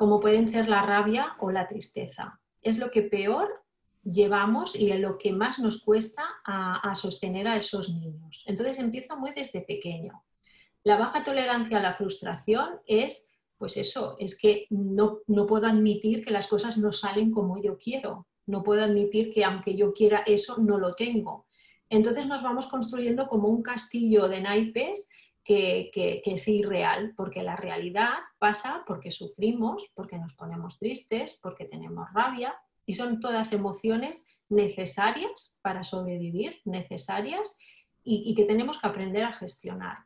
como 0.00 0.18
pueden 0.18 0.48
ser 0.48 0.66
la 0.66 0.80
rabia 0.80 1.36
o 1.40 1.50
la 1.50 1.66
tristeza. 1.66 2.40
Es 2.62 2.78
lo 2.78 2.90
que 2.90 3.02
peor 3.02 3.62
llevamos 4.02 4.74
y 4.74 4.90
lo 4.94 5.18
que 5.18 5.30
más 5.30 5.58
nos 5.58 5.84
cuesta 5.84 6.22
a, 6.42 6.94
sostener 6.94 7.46
a 7.46 7.58
esos 7.58 7.90
niños. 7.90 8.42
Entonces 8.46 8.78
empieza 8.78 9.14
muy 9.14 9.34
desde 9.34 9.60
pequeño. 9.60 10.24
La 10.84 10.96
baja 10.96 11.22
tolerancia 11.22 11.76
a 11.76 11.82
la 11.82 11.92
frustración 11.92 12.80
es, 12.86 13.34
pues 13.58 13.76
eso, 13.76 14.16
es 14.18 14.40
que 14.40 14.66
no, 14.70 15.18
no 15.26 15.44
puedo 15.44 15.66
admitir 15.66 16.24
que 16.24 16.30
las 16.30 16.48
cosas 16.48 16.78
no 16.78 16.92
salen 16.92 17.30
como 17.30 17.62
yo 17.62 17.76
quiero. 17.76 18.26
No 18.46 18.62
puedo 18.62 18.82
admitir 18.82 19.34
que 19.34 19.44
aunque 19.44 19.74
yo 19.76 19.92
quiera 19.92 20.22
eso, 20.24 20.56
no 20.62 20.78
lo 20.78 20.94
tengo. 20.94 21.46
Entonces 21.90 22.26
nos 22.26 22.42
vamos 22.42 22.68
construyendo 22.68 23.28
como 23.28 23.48
un 23.48 23.60
castillo 23.60 24.28
de 24.28 24.40
naipes 24.40 25.10
que, 25.44 26.22
es 26.24 26.48
irreal, 26.48 27.14
porque 27.16 27.42
la 27.42 27.56
realidad 27.56 28.18
pasa 28.38 28.84
porque 28.86 29.10
sufrimos, 29.10 29.90
porque 29.94 30.18
nos 30.18 30.34
ponemos 30.34 30.78
tristes, 30.78 31.38
porque 31.42 31.64
tenemos 31.64 32.08
rabia, 32.12 32.54
y 32.86 32.94
son 32.94 33.20
todas 33.20 33.52
emociones 33.52 34.26
necesarias 34.48 35.58
para 35.62 35.84
sobrevivir, 35.84 36.60
necesarias, 36.64 37.58
y, 38.02 38.34
que 38.34 38.44
tenemos 38.44 38.80
que 38.80 38.88
aprender 38.88 39.24
a 39.24 39.32
gestionar. 39.32 39.98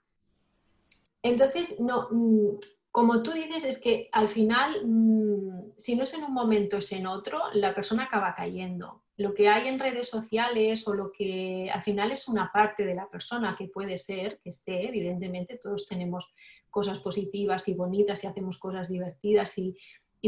Entonces, 1.22 1.80
no, 1.80 2.08
mm, 2.10 2.58
como 2.90 3.22
tú 3.22 3.32
dices, 3.32 3.64
es 3.64 3.80
que 3.80 4.08
al 4.12 4.28
final, 4.28 4.84
mm, 4.84 5.72
si 5.76 5.96
no 5.96 6.02
es 6.02 6.12
en 6.14 6.24
un 6.24 6.34
momento, 6.34 6.78
es 6.78 6.92
en 6.92 7.06
otro, 7.06 7.40
la 7.54 7.74
persona 7.74 8.04
acaba 8.04 8.34
cayendo 8.34 9.03
lo 9.16 9.32
que 9.32 9.48
hay 9.48 9.68
en 9.68 9.78
redes 9.78 10.08
sociales 10.08 10.86
o 10.88 10.94
lo 10.94 11.12
que 11.12 11.70
al 11.72 11.82
final 11.82 12.10
es 12.10 12.26
una 12.26 12.50
parte 12.52 12.84
de 12.84 12.94
la 12.94 13.08
persona 13.08 13.54
que 13.56 13.68
puede 13.68 13.96
ser, 13.96 14.40
que 14.40 14.48
esté, 14.48 14.88
evidentemente 14.88 15.58
todos 15.58 15.86
tenemos 15.86 16.32
cosas 16.68 16.98
positivas 16.98 17.68
y 17.68 17.74
bonitas 17.74 18.24
y 18.24 18.26
hacemos 18.26 18.58
cosas 18.58 18.88
divertidas 18.88 19.56
y, 19.58 19.76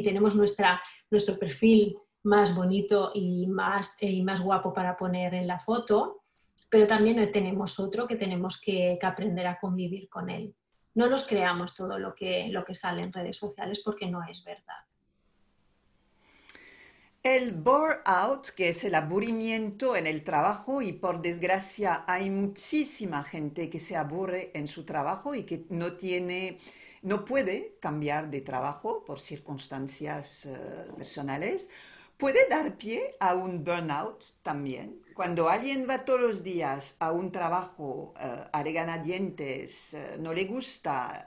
tenemos 0.04 0.36
nuestra, 0.36 0.82
nuestro 1.10 1.38
perfil 1.38 1.96
más 2.24 2.54
bonito 2.54 3.12
y 3.14 3.46
más, 3.46 3.96
y 4.02 4.22
más 4.22 4.42
guapo 4.42 4.74
para 4.74 4.94
poner 4.94 5.32
en 5.32 5.46
la 5.46 5.58
foto, 5.58 6.20
pero 6.68 6.86
también 6.86 7.32
tenemos 7.32 7.80
otro 7.80 8.06
que 8.06 8.16
tenemos 8.16 8.60
que, 8.60 8.98
que 9.00 9.06
aprender 9.06 9.46
a 9.46 9.58
convivir 9.58 10.10
con 10.10 10.28
él. 10.28 10.54
No 10.94 11.08
nos 11.08 11.26
creamos 11.26 11.74
todo 11.74 11.98
lo 11.98 12.14
que, 12.14 12.48
lo 12.48 12.62
que 12.62 12.74
sale 12.74 13.02
en 13.02 13.12
redes 13.12 13.38
sociales 13.38 13.80
porque 13.82 14.06
no 14.06 14.22
es 14.22 14.44
verdad. 14.44 14.85
El 17.26 17.50
bore-out, 17.50 18.50
que 18.50 18.68
es 18.68 18.84
el 18.84 18.94
aburrimiento 18.94 19.96
en 19.96 20.06
el 20.06 20.22
trabajo, 20.22 20.80
y 20.80 20.92
por 20.92 21.22
desgracia 21.22 22.04
hay 22.06 22.30
muchísima 22.30 23.24
gente 23.24 23.68
que 23.68 23.80
se 23.80 23.96
aburre 23.96 24.52
en 24.54 24.68
su 24.68 24.84
trabajo 24.84 25.34
y 25.34 25.42
que 25.42 25.64
no 25.68 25.96
tiene, 25.96 26.58
no 27.02 27.24
puede 27.24 27.78
cambiar 27.80 28.30
de 28.30 28.42
trabajo 28.42 29.04
por 29.04 29.18
circunstancias 29.18 30.46
eh, 30.46 30.56
personales, 30.96 31.68
puede 32.16 32.48
dar 32.48 32.76
pie 32.76 33.16
a 33.18 33.34
un 33.34 33.64
burnout 33.64 34.24
también. 34.44 35.02
Cuando 35.12 35.48
alguien 35.48 35.84
va 35.90 36.04
todos 36.04 36.20
los 36.20 36.44
días 36.44 36.94
a 37.00 37.10
un 37.10 37.32
trabajo 37.32 38.14
uh, 38.14 38.50
a 38.52 38.98
dientes, 39.02 39.94
eh, 39.94 40.16
no 40.20 40.32
le 40.32 40.44
gusta, 40.44 41.24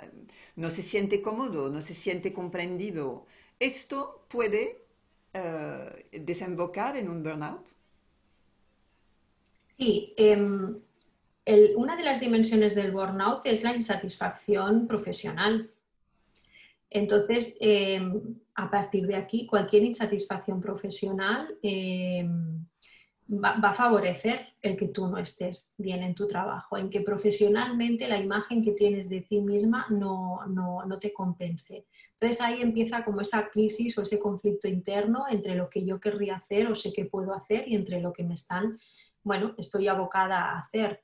no 0.55 0.69
se 0.69 0.81
siente 0.81 1.21
cómodo, 1.21 1.69
no 1.69 1.81
se 1.81 1.93
siente 1.93 2.31
comprendido, 2.31 3.25
esto 3.59 4.25
puede 4.29 4.88
eh, 5.33 6.09
desembocar 6.11 6.97
en 6.97 7.09
un 7.09 7.23
burnout? 7.23 7.69
Sí, 9.77 10.13
em, 10.17 10.79
una 11.77 11.95
de 11.95 12.03
las 12.03 12.19
dimensiones 12.19 12.75
del 12.75 12.91
burnout 12.91 13.45
es 13.45 13.63
la 13.63 13.75
insatisfacción 13.75 14.87
profesional. 14.87 15.71
Entonces, 16.89 17.57
em, 17.61 18.21
a 18.55 18.69
partir 18.69 19.05
de 19.07 19.15
aquí, 19.15 19.45
cualquier 19.45 19.83
insatisfacción 19.83 20.59
profesional 20.59 21.57
em, 21.61 22.65
va, 23.31 23.51
a 23.61 23.73
favorecer 23.73 24.47
el 24.61 24.75
que 24.75 24.87
tú 24.87 25.07
no 25.07 25.17
estés 25.17 25.75
bien 25.77 26.01
en 26.03 26.15
tu 26.15 26.27
trabajo, 26.27 26.77
en 26.77 26.89
que 26.89 27.01
profesionalmente 27.01 28.07
la 28.07 28.19
imagen 28.19 28.63
que 28.63 28.71
tienes 28.71 29.09
de 29.09 29.21
ti 29.21 29.39
misma 29.41 29.85
no, 29.89 30.45
no, 30.47 30.99
te 30.99 31.13
compense. 31.13 31.85
Entonces 32.19 32.41
ahí 32.41 32.61
empieza 32.61 33.05
como 33.05 33.21
esa 33.21 33.49
crisis 33.49 33.97
o 33.97 34.01
ese 34.01 34.19
conflicto 34.19 34.67
interno 34.67 35.25
entre 35.29 35.55
lo 35.55 35.69
que 35.69 35.85
yo 35.85 35.99
querría 36.01 36.35
hacer 36.35 36.67
o 36.67 36.75
sé 36.75 36.91
que 36.91 37.05
puedo 37.05 37.33
hacer 37.33 37.67
y 37.67 37.75
entre 37.75 38.01
lo 38.01 38.11
que 38.11 38.25
me 38.25 38.33
están, 38.33 38.77
bueno, 39.23 39.55
estoy 39.57 39.87
abocada 39.87 40.51
a 40.51 40.59
hacer. 40.59 41.01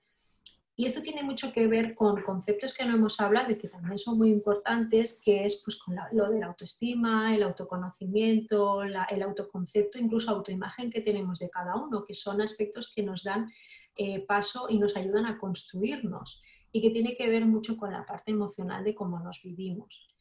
Y 0.77 0.85
esto 0.85 1.01
tiene 1.01 1.23
mucho 1.23 1.53
que 1.53 1.67
ver 1.67 1.95
con 1.95 2.21
conceptos 2.21 2.73
que 2.73 2.85
no 2.85 2.95
hemos 2.95 3.21
hablado 3.21 3.49
y 3.49 3.57
que 3.57 3.69
también 3.69 3.97
son 3.97 4.17
muy 4.17 4.29
importantes, 4.29 5.21
que 5.23 5.45
es 5.45 5.61
pues, 5.63 5.77
con 5.77 5.95
lo 6.11 6.29
de 6.29 6.39
la 6.39 6.47
autoestima, 6.47 7.33
el 7.33 7.43
autoconocimiento, 7.43 8.83
el 8.83 9.21
autoconcepto, 9.23 9.97
incluso 9.97 10.31
autoimagen 10.31 10.91
que 10.91 10.99
tenemos 10.99 11.39
de 11.39 11.49
cada 11.49 11.77
uno, 11.77 12.03
que 12.03 12.13
son 12.13 12.41
aspectos 12.41 12.91
que 12.93 13.03
nos 13.03 13.23
dan 13.23 13.49
eh, 13.95 14.25
paso 14.25 14.65
y 14.67 14.77
nos 14.77 14.97
ayudan 14.97 15.27
a 15.27 15.37
construirnos 15.37 16.43
y 16.73 16.81
que 16.81 16.89
tiene 16.89 17.15
que 17.15 17.29
ver 17.29 17.45
mucho 17.45 17.77
con 17.77 17.93
la 17.93 18.05
parte 18.05 18.31
emocional 18.31 18.83
de 18.83 18.93
cómo 18.93 19.17
nos 19.21 19.41
vivimos. 19.41 20.13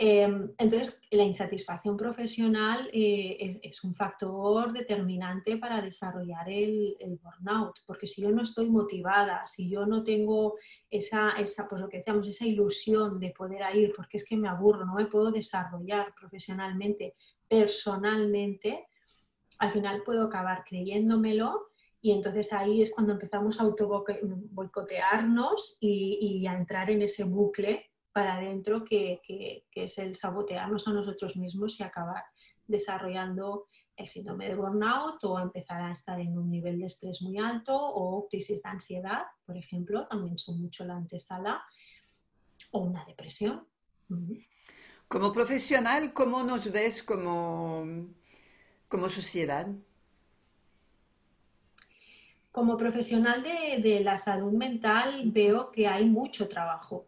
Em, 0.00 0.54
entonces, 0.58 1.02
la 1.10 1.24
insatisfacción 1.24 1.96
profesional 1.96 2.88
eh, 2.92 3.58
es, 3.64 3.82
un 3.82 3.96
factor 3.96 4.72
determinante 4.72 5.56
para 5.56 5.82
desarrollar 5.82 6.48
el, 6.48 6.96
burnout, 7.20 7.80
porque 7.84 8.06
si 8.06 8.22
yo 8.22 8.30
no 8.30 8.42
estoy 8.42 8.70
motivada, 8.70 9.44
si 9.48 9.68
yo 9.68 9.86
no 9.86 10.04
tengo 10.04 10.54
esa, 10.88 11.32
esa, 11.32 11.66
pues 11.68 11.82
lo 11.82 11.88
que 11.88 11.98
decíamos, 11.98 12.28
esa 12.28 12.46
ilusión 12.46 13.18
de 13.18 13.30
poder 13.30 13.60
ir, 13.74 13.92
porque 13.96 14.18
es 14.18 14.24
que 14.24 14.36
me 14.36 14.46
aburro, 14.46 14.86
no 14.86 14.94
me 14.94 15.06
puedo 15.06 15.32
desarrollar 15.32 16.14
profesionalmente, 16.14 17.12
personalmente, 17.48 18.86
al 19.58 19.72
final 19.72 20.04
puedo 20.04 20.26
acabar 20.26 20.62
creyéndomelo 20.64 21.70
y 22.00 22.12
entonces 22.12 22.52
ahí 22.52 22.82
es 22.82 22.92
cuando 22.92 23.14
empezamos 23.14 23.58
a 23.58 23.64
auto 23.64 24.04
boicotearnos 24.52 25.76
y, 25.80 26.18
y 26.20 26.46
a 26.46 26.56
entrar 26.56 26.88
en 26.88 27.02
ese 27.02 27.24
bucle 27.24 27.87
para 28.18 28.34
adentro, 28.34 28.84
que, 28.84 29.20
es 29.72 29.98
el 29.98 30.16
sabotearnos 30.16 30.88
a 30.88 30.92
nosotros 30.92 31.36
mismos 31.36 31.78
y 31.78 31.84
acabar 31.84 32.24
desarrollando 32.66 33.68
el 33.96 34.08
síndrome 34.08 34.48
de 34.48 34.56
burnout 34.56 35.22
o 35.22 35.38
empezar 35.38 35.82
a 35.82 35.92
estar 35.92 36.18
en 36.18 36.36
un 36.36 36.50
nivel 36.50 36.80
de 36.80 36.86
estrés 36.86 37.22
muy 37.22 37.38
alto 37.38 37.76
o 37.76 38.26
crisis 38.26 38.60
de 38.60 38.70
ansiedad, 38.70 39.22
por 39.46 39.56
ejemplo, 39.56 40.04
también 40.04 40.36
son 40.36 40.60
mucho 40.60 40.84
la 40.84 40.96
antesala, 40.96 41.62
o 42.72 42.80
una 42.80 43.04
depresión. 43.04 43.68
Como 45.06 45.32
profesional, 45.32 46.12
¿cómo 46.12 46.42
nos 46.42 46.72
ves 46.72 47.04
como, 47.04 47.86
como 48.88 49.08
sociedad? 49.08 49.68
Como 52.50 52.76
profesional 52.76 53.44
de, 53.44 53.80
de 53.80 54.00
la 54.00 54.18
salud 54.18 54.54
mental 54.54 55.22
veo 55.26 55.70
que 55.70 55.86
hay 55.86 56.06
mucho 56.06 56.48
trabajo 56.48 57.07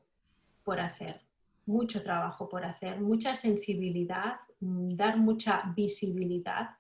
hacer, 0.79 1.23
mucho 1.66 2.03
trabajo 2.03 2.49
por 2.49 2.64
hacer, 2.64 3.01
mucha 3.01 3.35
sensibilidad, 3.35 4.37
mm, 4.61 4.97
dar 4.97 5.18
mucha 5.18 5.73
visibilidad 5.75 6.71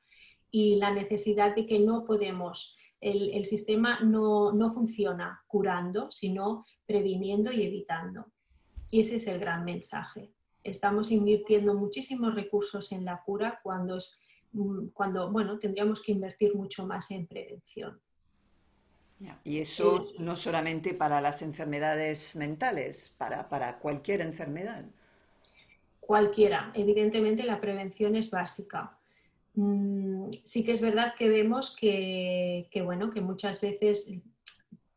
y 0.50 0.76
la 0.76 0.92
necesidad 0.92 1.54
de 1.54 1.66
que 1.66 1.80
no 1.80 2.04
podemos, 2.04 2.76
el, 3.00 3.44
sistema 3.46 4.00
no, 4.00 4.52
no 4.52 4.70
funciona 4.72 5.42
curando, 5.46 6.10
sino 6.10 6.66
previniendo 6.86 7.50
y 7.50 7.62
evitando. 7.62 8.26
Y 8.90 9.00
ese 9.00 9.16
es 9.16 9.26
el 9.26 9.38
gran 9.38 9.64
mensaje. 9.64 10.32
Estamos 10.62 11.10
invirtiendo 11.10 11.74
muchísimos 11.74 12.34
recursos 12.34 12.92
en 12.92 13.04
la 13.04 13.22
cura 13.24 13.60
cuando, 13.62 13.96
es, 13.96 14.20
mm, 14.52 14.88
cuando 14.92 15.30
bueno, 15.32 15.58
tendríamos 15.58 16.02
que 16.02 16.12
invertir 16.12 16.54
mucho 16.54 16.86
más 16.86 17.10
en 17.10 17.26
prevención. 17.26 18.00
Y 19.44 19.58
eso 19.58 20.06
no 20.18 20.36
solamente 20.36 20.94
para 20.94 21.20
las 21.20 21.42
enfermedades 21.42 22.36
mentales, 22.36 23.14
para, 23.18 23.48
para, 23.48 23.78
cualquier 23.78 24.22
enfermedad. 24.22 24.84
Cualquiera. 26.00 26.72
Evidentemente 26.74 27.44
la 27.44 27.60
prevención 27.60 28.16
es 28.16 28.30
básica. 28.30 28.96
Mm, 29.54 30.30
sí 30.42 30.64
que 30.64 30.72
es 30.72 30.80
verdad 30.80 31.14
que 31.16 31.28
vemos 31.28 31.76
que, 31.76 32.68
que 32.70 32.82
bueno, 32.82 33.10
que 33.10 33.20
muchas 33.20 33.60
veces 33.60 34.20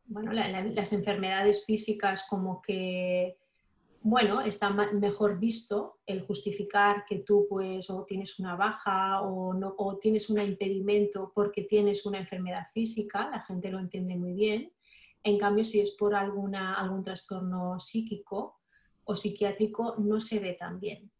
bueno, 0.06 0.32
las 0.32 0.92
enfermedades 0.92 1.64
físicas 1.64 2.26
como 2.28 2.60
que 2.62 3.36
bueno, 4.06 4.42
está 4.42 4.68
mejor 4.68 5.38
visto 5.38 6.00
el 6.04 6.26
justificar 6.26 7.06
que 7.06 7.20
tú 7.20 7.46
pues 7.48 7.88
o 7.88 8.04
tienes 8.04 8.38
una 8.38 8.54
baja 8.54 9.22
o, 9.22 9.54
no, 9.54 9.74
o 9.78 9.96
tienes 9.96 10.28
un 10.28 10.42
impedimento 10.42 11.32
porque 11.34 11.62
tienes 11.62 12.04
una 12.04 12.18
enfermedad 12.18 12.66
física, 12.74 13.30
la 13.30 13.40
gente 13.40 13.70
lo 13.70 13.78
entiende 13.78 14.14
muy 14.14 14.34
bien. 14.34 14.70
En 15.22 15.38
cambio, 15.38 15.64
si 15.64 15.80
es 15.80 15.92
por 15.92 16.14
alguna, 16.14 16.74
algún 16.74 17.02
trastorno 17.02 17.80
psíquico 17.80 18.60
o 19.04 19.16
psiquiátrico, 19.16 19.96
no 19.96 20.20
se 20.20 20.38
ve 20.38 20.52
tan 20.52 20.78
bien. 20.78 21.10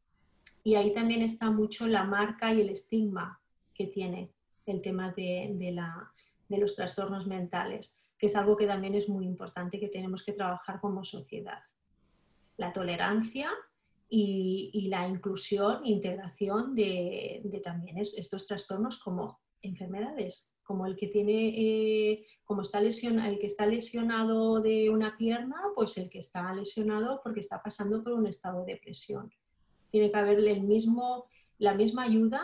Y 0.62 0.74
ahí 0.74 0.92
también 0.92 1.22
está 1.22 1.50
mucho 1.50 1.86
la 1.86 2.04
marca 2.04 2.52
y 2.52 2.60
el 2.60 2.68
estigma 2.68 3.40
que 3.72 3.86
tiene 3.86 4.30
el 4.66 4.82
tema 4.82 5.10
de, 5.12 5.56
de 5.56 6.58
los 6.58 6.76
trastornos 6.76 7.26
mentales, 7.26 8.04
que 8.18 8.26
es 8.26 8.36
algo 8.36 8.56
que 8.58 8.66
también 8.66 8.94
es 8.94 9.08
muy 9.08 9.24
importante 9.24 9.80
que 9.80 9.88
tenemos 9.88 10.22
que 10.22 10.34
trabajar 10.34 10.82
como 10.82 11.02
sociedad 11.02 11.62
la 12.56 12.72
tolerancia 12.72 13.50
y, 14.08 14.86
la 14.88 15.08
inclusión, 15.08 15.84
integración 15.84 16.74
de, 16.74 17.42
también 17.62 17.98
estos 17.98 18.46
trastornos 18.46 18.98
como 18.98 19.40
enfermedades, 19.62 20.54
como 20.62 20.86
el 20.86 20.96
que 20.96 21.08
tiene, 21.08 21.48
eh, 21.48 22.26
como 22.44 22.62
está 22.62 22.80
lesionado, 22.80 23.30
el 23.30 23.38
que 23.38 23.46
está 23.46 23.66
lesionado 23.66 24.60
de 24.60 24.90
una 24.90 25.16
pierna, 25.16 25.56
pues 25.74 25.96
el 25.98 26.08
que 26.10 26.18
está 26.18 26.54
lesionado 26.54 27.20
porque 27.24 27.40
está 27.40 27.62
pasando 27.62 28.04
por 28.04 28.12
un 28.12 28.26
estado 28.26 28.64
de 28.64 28.74
depresión. 28.74 29.32
Tiene 29.90 30.10
que 30.10 30.18
haberle 30.18 30.52
el 30.52 30.62
mismo, 30.62 31.26
la 31.58 31.74
misma 31.74 32.04
ayuda 32.04 32.42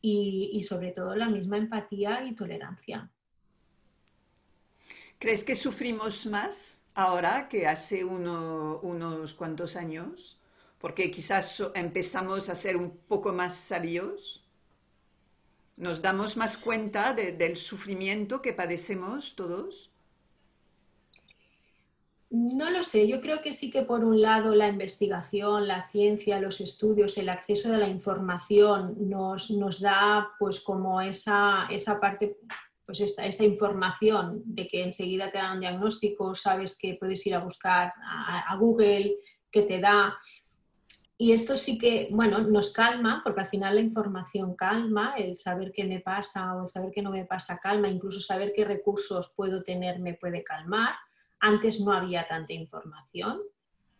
y, 0.00 0.50
y 0.52 0.62
sobre 0.64 0.92
todo 0.92 1.16
la 1.16 1.30
misma 1.30 1.56
empatía 1.56 2.24
y 2.24 2.34
tolerancia. 2.34 3.10
¿Crees 5.18 5.44
que 5.44 5.56
sufrimos 5.56 6.26
más 6.26 6.75
ahora 6.96 7.46
que 7.48 7.66
hace 7.66 8.04
unos 8.04 9.34
cuantos 9.34 9.76
años, 9.76 10.40
porque 10.78 11.10
quizás 11.10 11.62
empezamos 11.74 12.48
a 12.48 12.54
ser 12.54 12.76
un 12.76 12.90
poco 13.06 13.32
más 13.34 13.54
sabios, 13.54 14.48
nos 15.76 16.00
damos 16.00 16.38
más 16.38 16.56
cuenta 16.56 17.12
del 17.12 17.56
sufrimiento 17.56 18.40
que 18.40 18.54
padecemos 18.54 19.36
todos. 19.36 19.92
No 22.30 22.70
lo 22.70 22.82
sé, 22.82 23.06
yo 23.06 23.20
creo 23.20 23.42
que 23.42 23.52
sí 23.52 23.70
que 23.70 23.82
por 23.82 24.02
un 24.02 24.22
lado 24.22 24.54
la 24.54 24.68
investigación, 24.68 25.68
la 25.68 25.84
ciencia, 25.84 26.40
los 26.40 26.62
estudios, 26.62 27.18
el 27.18 27.28
acceso 27.28 27.74
a 27.74 27.78
la 27.78 27.88
información 27.88 28.96
nos, 28.98 29.50
nos 29.50 29.80
da 29.80 30.30
pues 30.38 30.60
como 30.60 31.02
esa, 31.02 31.66
esa 31.70 32.00
parte 32.00 32.38
pues 32.86 33.00
esta, 33.00 33.26
esta, 33.26 33.44
información 33.44 34.42
de 34.44 34.68
que 34.68 34.84
enseguida 34.84 35.30
te 35.30 35.38
dan 35.38 35.54
un 35.54 35.60
diagnóstico, 35.60 36.34
sabes 36.36 36.78
que 36.78 36.94
puedes 36.94 37.26
ir 37.26 37.34
a 37.34 37.40
buscar 37.40 37.92
a, 38.00 38.56
Google, 38.56 39.16
que 39.50 39.62
te 39.62 39.80
da. 39.80 40.16
Y 41.18 41.32
esto 41.32 41.56
sí 41.56 41.78
que, 41.78 42.08
bueno, 42.12 42.38
nos 42.38 42.72
calma, 42.72 43.22
porque 43.24 43.40
al 43.40 43.48
final 43.48 43.74
la 43.74 43.80
información 43.80 44.54
calma, 44.54 45.14
el 45.16 45.36
saber 45.36 45.72
qué 45.72 45.84
me 45.84 46.00
pasa 46.00 46.54
o 46.54 46.64
el 46.64 46.68
saber 46.68 46.92
qué 46.94 47.02
no 47.02 47.10
me 47.10 47.24
pasa 47.24 47.58
calma, 47.58 47.88
incluso 47.88 48.20
saber 48.20 48.52
qué 48.54 48.64
recursos 48.64 49.32
puedo 49.34 49.64
tener 49.64 49.98
me 49.98 50.14
puede 50.14 50.44
calmar. 50.44 50.94
Antes 51.40 51.80
no 51.80 51.92
había 51.92 52.28
tanta 52.28 52.52
información, 52.52 53.40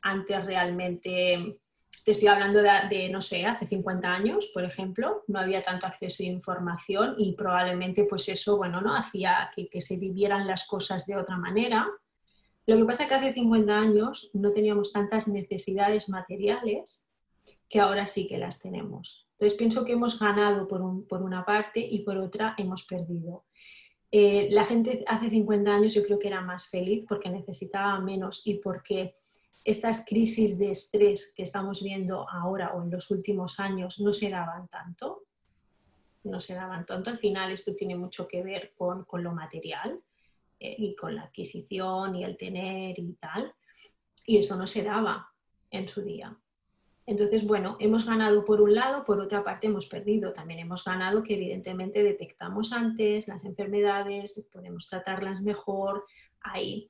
antes 0.00 0.44
realmente 0.44 1.58
te 2.04 2.12
estoy 2.12 2.28
hablando 2.28 2.62
de, 2.62 3.08
no 3.10 3.20
sé, 3.20 3.46
hace 3.46 3.66
50 3.66 4.12
años, 4.12 4.50
por 4.52 4.64
ejemplo, 4.64 5.24
no 5.26 5.38
había 5.38 5.62
tanto 5.62 5.86
acceso 5.86 6.22
a 6.22 6.26
información 6.26 7.14
y 7.18 7.34
probablemente 7.34 8.04
pues 8.04 8.28
eso, 8.28 8.56
bueno, 8.56 8.80
¿no? 8.80 8.94
Hacía 8.94 9.50
que, 9.54 9.80
se 9.80 9.98
vivieran 9.98 10.46
las 10.46 10.66
cosas 10.66 11.06
de 11.06 11.16
otra 11.16 11.36
manera. 11.36 11.86
Lo 12.66 12.76
que 12.76 12.84
pasa 12.84 13.04
es 13.04 13.08
que 13.08 13.14
hace 13.14 13.32
50 13.32 13.78
años 13.78 14.30
no 14.34 14.52
teníamos 14.52 14.92
tantas 14.92 15.28
necesidades 15.28 16.08
materiales 16.08 17.08
que 17.68 17.80
ahora 17.80 18.06
sí 18.06 18.26
que 18.26 18.38
las 18.38 18.60
tenemos. 18.60 19.28
Entonces 19.32 19.58
pienso 19.58 19.84
que 19.84 19.92
hemos 19.92 20.18
ganado 20.18 20.66
por, 20.66 21.06
por 21.06 21.22
una 21.22 21.44
parte 21.44 21.80
y 21.80 22.04
por 22.04 22.16
otra 22.18 22.54
hemos 22.58 22.84
perdido. 22.84 23.44
Eh, 24.10 24.48
la 24.50 24.64
gente 24.64 25.04
hace 25.06 25.28
50 25.28 25.74
años 25.74 25.94
yo 25.94 26.02
creo 26.04 26.18
que 26.18 26.28
era 26.28 26.40
más 26.40 26.68
feliz 26.68 27.04
porque 27.08 27.28
necesitaba 27.28 28.00
menos 28.00 28.42
y 28.46 28.54
porque 28.54 29.16
estas 29.66 30.06
crisis 30.06 30.58
de 30.60 30.70
estrés 30.70 31.34
que 31.36 31.42
estamos 31.42 31.82
viendo 31.82 32.24
ahora 32.30 32.72
o 32.74 32.84
en 32.84 32.90
los 32.92 33.10
últimos 33.10 33.58
años 33.58 33.98
no 33.98 34.12
se 34.12 34.30
daban 34.30 34.68
tanto. 34.68 35.24
No 36.22 36.38
se 36.38 36.54
daban 36.54 36.86
tanto. 36.86 37.10
Al 37.10 37.18
final 37.18 37.50
esto 37.50 37.74
tiene 37.74 37.96
mucho 37.96 38.28
que 38.28 38.44
ver 38.44 38.72
con, 38.76 39.04
lo 39.24 39.32
material 39.32 40.00
eh, 40.60 40.76
y 40.78 40.94
con 40.94 41.16
la 41.16 41.22
adquisición 41.22 42.14
y 42.14 42.22
el 42.22 42.36
tener 42.36 42.96
y 42.96 43.14
tal. 43.14 43.52
Y 44.24 44.38
eso 44.38 44.56
no 44.56 44.68
se 44.68 44.84
daba 44.84 45.32
en 45.72 45.88
su 45.88 46.00
día. 46.00 46.38
Entonces, 47.04 47.44
bueno, 47.44 47.76
hemos 47.80 48.06
ganado 48.06 48.44
por 48.44 48.60
un 48.60 48.72
lado, 48.72 49.04
por 49.04 49.20
otra 49.20 49.42
parte 49.42 49.66
hemos 49.66 49.86
perdido. 49.86 50.32
También 50.32 50.60
hemos 50.60 50.84
ganado 50.84 51.24
que 51.24 51.34
evidentemente 51.34 52.04
detectamos 52.04 52.72
antes 52.72 53.26
las 53.26 53.44
enfermedades, 53.44 54.48
podemos 54.52 54.88
tratarlas 54.88 55.42
mejor, 55.42 56.04
hay 56.40 56.88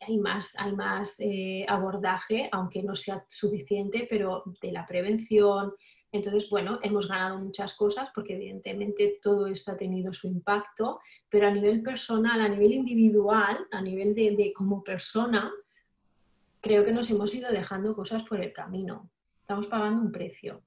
hay, 0.00 0.18
más, 0.18 0.54
hay 0.58 0.72
más 0.72 1.16
eh, 1.18 1.64
abordaje, 1.68 2.48
aunque 2.52 2.82
no 2.82 2.94
sea 2.94 3.24
suficiente, 3.28 4.06
pero 4.08 4.44
de 4.60 4.72
la 4.72 4.86
prevención. 4.86 5.72
Entonces, 6.12 6.48
bueno, 6.50 6.78
hemos 6.82 7.08
ganado 7.08 7.38
muchas 7.38 7.74
cosas 7.74 8.08
porque 8.14 8.34
evidentemente 8.34 9.18
todo 9.20 9.46
esto 9.46 9.72
ha 9.72 9.76
tenido 9.76 10.12
su 10.12 10.28
impacto, 10.28 11.00
pero 11.28 11.48
a 11.48 11.50
nivel 11.50 11.82
personal, 11.82 12.40
a 12.40 12.48
nivel 12.48 12.72
individual, 12.72 13.66
a 13.70 13.82
nivel 13.82 14.14
de, 14.14 14.36
de 14.36 14.52
como 14.52 14.82
persona, 14.82 15.52
creo 16.60 16.84
que 16.84 16.92
nos 16.92 17.10
hemos 17.10 17.34
ido 17.34 17.50
dejando 17.50 17.94
cosas 17.94 18.22
por 18.22 18.40
el 18.40 18.52
camino. 18.52 19.10
Estamos 19.40 19.66
pagando 19.66 20.02
un 20.02 20.12
precio. 20.12 20.62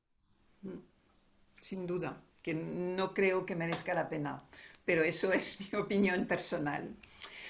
Sin 1.59 1.85
duda, 1.85 2.21
que 2.41 2.53
no 2.53 3.13
creo 3.13 3.45
que 3.45 3.55
merezca 3.55 3.93
la 3.93 4.07
pena, 4.07 4.43
pero 4.85 5.03
eso 5.03 5.31
es 5.33 5.59
mi 5.71 5.79
opinión 5.79 6.25
personal. 6.25 6.95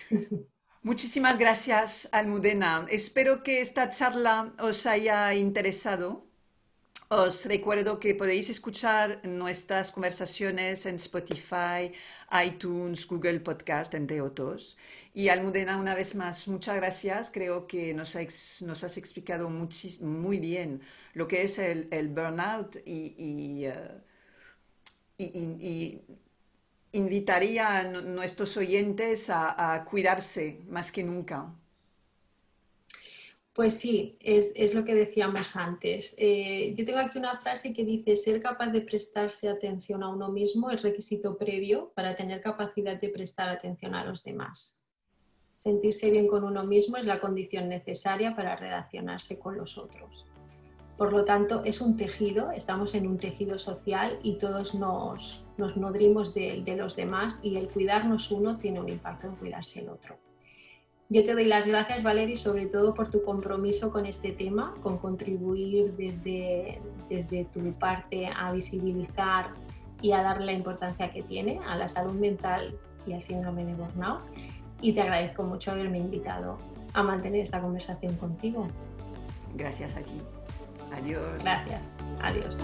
Muchísimas 0.81 1.37
gracias, 1.37 2.07
Almudena. 2.13 2.85
Espero 2.89 3.43
que 3.43 3.59
esta 3.59 3.89
charla 3.89 4.53
os 4.59 4.85
haya 4.85 5.33
interesado. 5.33 6.25
Os 7.09 7.45
recuerdo 7.47 7.99
que 7.99 8.15
podéis 8.15 8.49
escuchar 8.49 9.19
nuestras 9.25 9.91
conversaciones 9.91 10.85
en 10.85 10.95
Spotify, 10.95 11.91
iTunes, 12.45 13.05
Google 13.07 13.41
Podcast, 13.41 13.93
entre 13.93 14.21
otros. 14.21 14.77
Y 15.13 15.27
Almudena, 15.29 15.77
una 15.77 15.95
vez 15.95 16.15
más, 16.15 16.47
muchas 16.47 16.77
gracias. 16.77 17.29
Creo 17.29 17.67
que 17.67 17.93
nos, 17.93 18.15
has 18.15 18.97
explicado 18.97 19.49
muy 19.49 20.39
bien 20.39 20.81
lo 21.13 21.27
que 21.27 21.41
es 21.43 21.59
el, 21.59 22.09
burnout 22.09 22.77
y, 22.85 23.65
eh, 23.65 24.01
y 25.17 26.01
invitaría 26.91 27.79
a 27.79 27.83
nuestros 27.83 28.57
oyentes 28.57 29.29
a, 29.29 29.85
cuidarse 29.89 30.61
más 30.67 30.91
que 30.91 31.03
nunca. 31.03 31.53
Pues 33.53 33.73
sí, 33.73 34.17
es, 34.21 34.73
lo 34.73 34.85
que 34.85 34.95
decíamos 34.95 35.55
antes. 35.55 36.15
Eh, 36.17 36.73
yo 36.77 36.85
tengo 36.85 36.99
aquí 36.99 37.17
una 37.17 37.39
frase 37.39 37.73
que 37.73 37.83
dice, 37.83 38.15
ser 38.15 38.41
capaz 38.41 38.67
de 38.67 38.81
prestarse 38.81 39.49
atención 39.49 40.01
a 40.01 40.09
uno 40.09 40.29
mismo 40.29 40.71
es 40.71 40.81
requisito 40.81 41.37
previo 41.37 41.91
para 41.93 42.15
tener 42.15 42.41
capacidad 42.41 42.99
de 42.99 43.09
prestar 43.09 43.49
atención 43.49 43.95
a 43.95 44.05
los 44.05 44.23
demás. 44.23 44.85
Sentirse 45.55 46.09
bien 46.09 46.27
con 46.27 46.45
uno 46.45 46.63
mismo 46.63 46.95
es 46.95 47.05
la 47.05 47.19
condición 47.19 47.67
necesaria 47.67 48.33
para 48.33 48.55
relacionarse 48.55 49.37
con 49.37 49.57
los 49.57 49.77
otros. 49.77 50.28
Por 50.99 51.13
lo 51.13 51.23
tanto, 51.23 51.61
es 51.63 51.79
un 51.79 51.95
tejido, 51.95 52.51
estamos 52.51 52.93
en 52.93 53.07
un 53.07 53.17
tejido 53.17 53.57
social 53.57 54.19
y 54.21 54.37
todos 54.37 54.75
nos, 54.75 55.45
nutrimos 55.57 56.33
de, 56.33 56.61
los 56.77 56.97
demás 56.97 57.39
y 57.41 57.55
el 57.55 57.69
cuidarnos 57.69 58.29
uno 58.31 58.57
tiene 58.57 58.81
un 58.81 58.89
impacto 58.89 59.27
en 59.27 59.35
cuidarse 59.37 59.79
el 59.79 59.87
otro. 59.87 60.17
yo 61.07 61.23
te 61.23 61.31
doy 61.31 61.45
las 61.45 61.67
gracias, 61.67 62.03
Valery, 62.03 62.35
sobre 62.35 62.65
todo 62.65 62.93
por 62.93 63.09
tu 63.09 63.23
compromiso 63.23 63.93
con 63.93 64.05
este 64.05 64.33
tema, 64.33 64.73
con 64.81 64.97
contribuir 64.97 65.95
desde, 65.95 66.81
desde 67.09 67.45
tu 67.45 67.61
parte 67.75 68.27
a 68.27 68.51
visibilizar 68.51 69.53
y 70.01 70.11
a 70.11 70.21
darle 70.21 70.47
la 70.47 70.53
importancia 70.53 71.13
que 71.13 71.23
tiene 71.23 71.61
a 71.65 71.77
la 71.77 71.87
salud 71.87 72.15
mental 72.15 72.77
y 73.07 73.13
al 73.13 73.21
síndrome 73.21 73.63
de 73.63 73.73
burnout. 73.73 74.19
Y 74.81 74.91
te 74.91 74.99
agradezco 74.99 75.43
mucho 75.43 75.71
haberme 75.71 75.97
invitado 75.97 76.57
a 76.91 77.03
mantener 77.03 77.39
esta 77.39 77.61
conversación 77.61 78.17
contigo. 78.17 78.67
Gracias 79.55 79.95
a 79.95 80.01
ti. 80.01 80.19
Adiós. 80.91 81.43
Gracias. 81.43 81.99
Adiós. 82.19 82.55